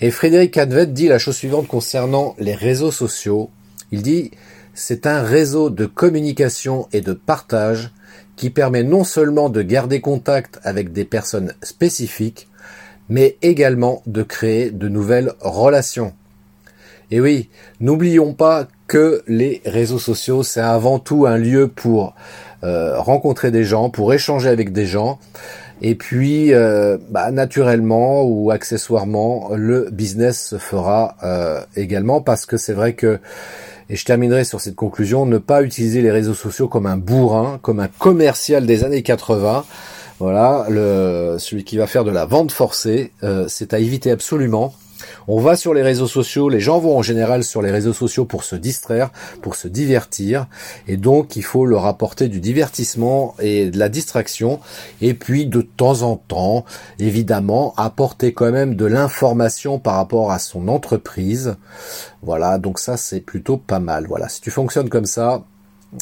Et 0.00 0.10
Frédéric 0.10 0.54
Canvet 0.54 0.86
dit 0.86 1.08
la 1.08 1.18
chose 1.18 1.36
suivante 1.36 1.68
concernant 1.68 2.34
les 2.38 2.54
réseaux 2.54 2.92
sociaux. 2.92 3.50
Il 3.92 4.02
dit, 4.02 4.30
c'est 4.74 5.06
un 5.06 5.22
réseau 5.22 5.68
de 5.68 5.84
communication 5.84 6.88
et 6.92 7.02
de 7.02 7.12
partage 7.12 7.90
qui 8.36 8.50
permet 8.50 8.82
non 8.82 9.04
seulement 9.04 9.48
de 9.48 9.62
garder 9.62 10.00
contact 10.00 10.58
avec 10.62 10.92
des 10.92 11.04
personnes 11.04 11.54
spécifiques, 11.62 12.48
mais 13.08 13.36
également 13.42 14.02
de 14.06 14.22
créer 14.22 14.70
de 14.70 14.88
nouvelles 14.88 15.32
relations. 15.40 16.12
Et 17.10 17.20
oui, 17.20 17.50
n'oublions 17.80 18.32
pas 18.32 18.68
que 18.86 19.22
les 19.28 19.60
réseaux 19.66 19.98
sociaux, 19.98 20.42
c'est 20.42 20.60
avant 20.60 20.98
tout 20.98 21.26
un 21.26 21.36
lieu 21.36 21.68
pour 21.68 22.14
euh, 22.64 22.98
rencontrer 22.98 23.50
des 23.50 23.64
gens, 23.64 23.90
pour 23.90 24.14
échanger 24.14 24.48
avec 24.48 24.72
des 24.72 24.86
gens. 24.86 25.18
Et 25.82 25.94
puis, 25.94 26.54
euh, 26.54 26.96
bah, 27.10 27.30
naturellement 27.30 28.22
ou 28.22 28.50
accessoirement, 28.50 29.50
le 29.54 29.88
business 29.90 30.46
se 30.46 30.58
fera 30.58 31.16
euh, 31.22 31.60
également 31.76 32.20
parce 32.20 32.46
que 32.46 32.56
c'est 32.56 32.72
vrai 32.72 32.94
que, 32.94 33.18
et 33.92 33.96
je 33.96 34.06
terminerai 34.06 34.44
sur 34.44 34.58
cette 34.58 34.74
conclusion, 34.74 35.26
ne 35.26 35.36
pas 35.36 35.62
utiliser 35.62 36.00
les 36.00 36.10
réseaux 36.10 36.32
sociaux 36.32 36.66
comme 36.66 36.86
un 36.86 36.96
bourrin, 36.96 37.58
comme 37.60 37.78
un 37.78 37.88
commercial 37.88 38.64
des 38.64 38.84
années 38.84 39.02
80. 39.02 39.66
Voilà, 40.18 40.64
celui 41.38 41.62
qui 41.62 41.76
va 41.76 41.86
faire 41.86 42.02
de 42.02 42.10
la 42.10 42.24
vente 42.24 42.52
forcée, 42.52 43.12
euh, 43.22 43.44
c'est 43.48 43.74
à 43.74 43.78
éviter 43.78 44.10
absolument. 44.10 44.74
On 45.28 45.40
va 45.40 45.56
sur 45.56 45.74
les 45.74 45.82
réseaux 45.82 46.06
sociaux, 46.06 46.48
les 46.48 46.60
gens 46.60 46.78
vont 46.78 46.96
en 46.96 47.02
général 47.02 47.44
sur 47.44 47.62
les 47.62 47.70
réseaux 47.70 47.92
sociaux 47.92 48.24
pour 48.24 48.44
se 48.44 48.56
distraire, 48.56 49.10
pour 49.40 49.54
se 49.54 49.68
divertir, 49.68 50.46
et 50.88 50.96
donc 50.96 51.36
il 51.36 51.42
faut 51.42 51.66
leur 51.66 51.86
apporter 51.86 52.28
du 52.28 52.40
divertissement 52.40 53.34
et 53.38 53.70
de 53.70 53.78
la 53.78 53.88
distraction, 53.88 54.60
et 55.00 55.14
puis 55.14 55.46
de 55.46 55.62
temps 55.62 56.02
en 56.02 56.16
temps, 56.16 56.64
évidemment, 56.98 57.74
apporter 57.76 58.32
quand 58.32 58.50
même 58.50 58.74
de 58.74 58.86
l'information 58.86 59.78
par 59.78 59.94
rapport 59.94 60.32
à 60.32 60.38
son 60.38 60.68
entreprise. 60.68 61.56
Voilà, 62.22 62.58
donc 62.58 62.78
ça 62.78 62.96
c'est 62.96 63.20
plutôt 63.20 63.56
pas 63.56 63.80
mal. 63.80 64.06
Voilà, 64.06 64.28
si 64.28 64.40
tu 64.40 64.50
fonctionnes 64.50 64.88
comme 64.88 65.06
ça, 65.06 65.44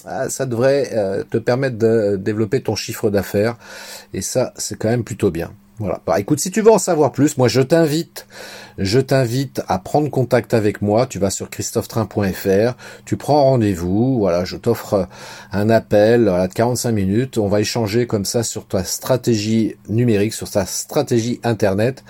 ah, 0.04 0.28
ça 0.28 0.46
devrait 0.46 0.90
euh, 0.92 1.24
te 1.24 1.38
permettre 1.38 1.76
de 1.76 2.16
développer 2.16 2.62
ton 2.62 2.76
chiffre 2.76 3.10
d'affaires, 3.10 3.56
et 4.14 4.22
ça 4.22 4.52
c'est 4.56 4.76
quand 4.76 4.88
même 4.88 5.04
plutôt 5.04 5.30
bien. 5.30 5.50
Voilà. 5.80 6.02
Bah, 6.06 6.20
écoute, 6.20 6.40
si 6.40 6.50
tu 6.50 6.60
veux 6.60 6.70
en 6.70 6.78
savoir 6.78 7.10
plus, 7.10 7.38
moi 7.38 7.48
je 7.48 7.62
t'invite, 7.62 8.26
je 8.76 9.00
t'invite 9.00 9.62
à 9.66 9.78
prendre 9.78 10.10
contact 10.10 10.52
avec 10.52 10.82
moi. 10.82 11.06
Tu 11.06 11.18
vas 11.18 11.30
sur 11.30 11.48
christophetrain.fr, 11.48 12.76
tu 13.06 13.16
prends 13.16 13.44
rendez-vous. 13.44 14.18
Voilà, 14.18 14.44
je 14.44 14.58
t'offre 14.58 15.08
un 15.52 15.70
appel 15.70 16.24
voilà, 16.24 16.48
de 16.48 16.52
45 16.52 16.92
minutes. 16.92 17.38
On 17.38 17.48
va 17.48 17.60
échanger 17.60 18.06
comme 18.06 18.26
ça 18.26 18.42
sur 18.42 18.68
ta 18.68 18.84
stratégie 18.84 19.76
numérique, 19.88 20.34
sur 20.34 20.50
ta 20.50 20.66
stratégie 20.66 21.40
internet. 21.44 22.04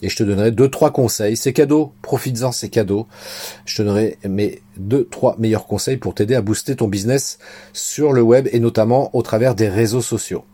Et 0.00 0.08
je 0.08 0.16
te 0.16 0.22
donnerai 0.22 0.50
deux, 0.50 0.70
trois 0.70 0.90
conseils. 0.90 1.36
C'est 1.36 1.52
cadeau, 1.52 1.92
profites-en, 2.00 2.52
c'est 2.52 2.70
cadeau. 2.70 3.06
Je 3.66 3.76
te 3.76 3.82
donnerai 3.82 4.16
mes 4.26 4.62
deux, 4.78 5.04
trois 5.04 5.36
meilleurs 5.38 5.66
conseils 5.66 5.98
pour 5.98 6.14
t'aider 6.14 6.34
à 6.34 6.40
booster 6.40 6.74
ton 6.74 6.88
business 6.88 7.38
sur 7.74 8.14
le 8.14 8.22
web 8.22 8.48
et 8.50 8.60
notamment 8.60 9.14
au 9.14 9.20
travers 9.20 9.54
des 9.54 9.68
réseaux 9.68 10.00
sociaux. 10.00 10.44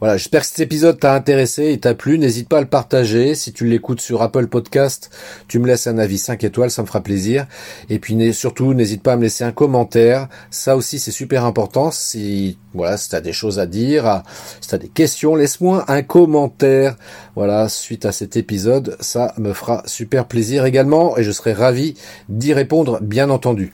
Voilà, 0.00 0.16
j'espère 0.16 0.42
que 0.42 0.46
cet 0.46 0.60
épisode 0.60 0.98
t'a 0.98 1.14
intéressé 1.14 1.72
et 1.72 1.78
t'a 1.78 1.94
plu. 1.94 2.18
N'hésite 2.18 2.48
pas 2.48 2.58
à 2.58 2.60
le 2.60 2.66
partager. 2.66 3.34
Si 3.34 3.52
tu 3.52 3.66
l'écoutes 3.66 4.00
sur 4.00 4.22
Apple 4.22 4.46
Podcast, 4.46 5.10
tu 5.48 5.58
me 5.58 5.66
laisses 5.66 5.86
un 5.86 5.98
avis 5.98 6.18
5 6.18 6.42
étoiles, 6.44 6.70
ça 6.70 6.82
me 6.82 6.86
fera 6.86 7.00
plaisir. 7.00 7.46
Et 7.88 7.98
puis 7.98 8.32
surtout, 8.34 8.74
n'hésite 8.74 9.02
pas 9.02 9.14
à 9.14 9.16
me 9.16 9.22
laisser 9.22 9.44
un 9.44 9.52
commentaire. 9.52 10.28
Ça 10.50 10.76
aussi, 10.76 10.98
c'est 10.98 11.10
super 11.10 11.44
important. 11.44 11.90
Si 11.90 12.58
voilà, 12.74 12.96
si 12.96 13.10
t'as 13.10 13.20
des 13.20 13.32
choses 13.32 13.58
à 13.58 13.66
dire, 13.66 14.22
si 14.60 14.68
t'as 14.68 14.78
des 14.78 14.88
questions, 14.88 15.34
laisse-moi 15.34 15.84
un 15.88 16.02
commentaire. 16.02 16.96
Voilà, 17.36 17.68
suite 17.68 18.04
à 18.04 18.12
cet 18.12 18.36
épisode, 18.36 18.96
ça 19.00 19.34
me 19.38 19.52
fera 19.52 19.82
super 19.86 20.26
plaisir 20.26 20.64
également 20.64 21.16
et 21.16 21.22
je 21.22 21.30
serai 21.30 21.52
ravi 21.52 21.94
d'y 22.28 22.52
répondre, 22.52 22.98
bien 23.00 23.30
entendu. 23.30 23.72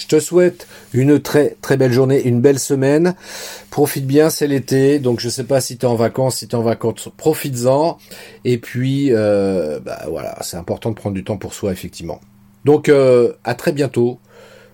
Je 0.00 0.06
te 0.06 0.18
souhaite 0.18 0.66
une 0.94 1.20
très 1.20 1.56
très 1.60 1.76
belle 1.76 1.92
journée, 1.92 2.22
une 2.22 2.40
belle 2.40 2.58
semaine. 2.58 3.14
Profite 3.68 4.06
bien, 4.06 4.30
c'est 4.30 4.46
l'été, 4.46 4.98
donc 4.98 5.20
je 5.20 5.28
sais 5.28 5.44
pas 5.44 5.60
si 5.60 5.76
tu 5.76 5.84
es 5.84 5.88
en 5.88 5.94
vacances, 5.94 6.38
si 6.38 6.48
tu 6.48 6.56
es 6.56 6.58
en 6.58 6.62
vacances, 6.62 7.10
profites-en. 7.18 7.98
Et 8.46 8.56
puis, 8.56 9.08
euh, 9.12 9.78
bah 9.78 10.06
voilà, 10.08 10.38
c'est 10.40 10.56
important 10.56 10.90
de 10.90 10.94
prendre 10.94 11.14
du 11.14 11.22
temps 11.22 11.36
pour 11.36 11.52
soi, 11.52 11.70
effectivement. 11.70 12.20
Donc, 12.64 12.88
euh, 12.88 13.34
à 13.44 13.54
très 13.54 13.72
bientôt 13.72 14.18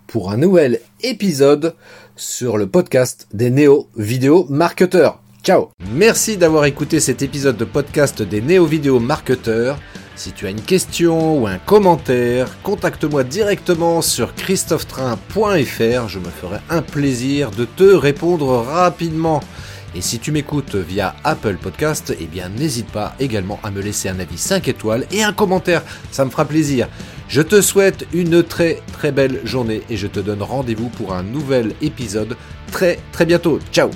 pour 0.06 0.30
un 0.30 0.36
nouvel 0.36 0.80
épisode 1.02 1.74
sur 2.14 2.56
le 2.56 2.68
podcast 2.68 3.26
des 3.34 3.50
Néo 3.50 3.88
Vidéo 3.96 4.46
Marketeurs. 4.48 5.20
Ciao 5.42 5.70
Merci 5.92 6.36
d'avoir 6.36 6.66
écouté 6.66 7.00
cet 7.00 7.22
épisode 7.22 7.56
de 7.56 7.64
podcast 7.64 8.22
des 8.22 8.40
Néo 8.40 8.64
Vidéo 8.64 9.00
Marketeurs. 9.00 9.80
Si 10.16 10.32
tu 10.32 10.46
as 10.46 10.50
une 10.50 10.62
question 10.62 11.38
ou 11.38 11.46
un 11.46 11.58
commentaire, 11.58 12.48
contacte-moi 12.62 13.22
directement 13.22 14.00
sur 14.00 14.34
christophetrain.fr, 14.34 16.08
je 16.08 16.18
me 16.18 16.30
ferai 16.30 16.58
un 16.70 16.80
plaisir 16.80 17.50
de 17.50 17.66
te 17.66 17.84
répondre 17.84 18.64
rapidement. 18.66 19.40
Et 19.94 20.00
si 20.00 20.18
tu 20.18 20.32
m'écoutes 20.32 20.74
via 20.74 21.14
Apple 21.22 21.58
Podcast, 21.58 22.16
eh 22.18 22.24
bien 22.24 22.48
n'hésite 22.48 22.88
pas 22.88 23.14
également 23.20 23.60
à 23.62 23.70
me 23.70 23.82
laisser 23.82 24.08
un 24.08 24.18
avis 24.18 24.38
5 24.38 24.66
étoiles 24.68 25.06
et 25.10 25.22
un 25.22 25.34
commentaire, 25.34 25.82
ça 26.10 26.24
me 26.24 26.30
fera 26.30 26.46
plaisir. 26.46 26.88
Je 27.28 27.42
te 27.42 27.60
souhaite 27.60 28.06
une 28.14 28.42
très 28.42 28.80
très 28.94 29.12
belle 29.12 29.42
journée 29.44 29.82
et 29.90 29.98
je 29.98 30.06
te 30.06 30.20
donne 30.20 30.42
rendez-vous 30.42 30.88
pour 30.88 31.12
un 31.12 31.22
nouvel 31.22 31.74
épisode 31.82 32.36
très 32.72 32.98
très 33.12 33.26
bientôt. 33.26 33.58
Ciao 33.70 33.90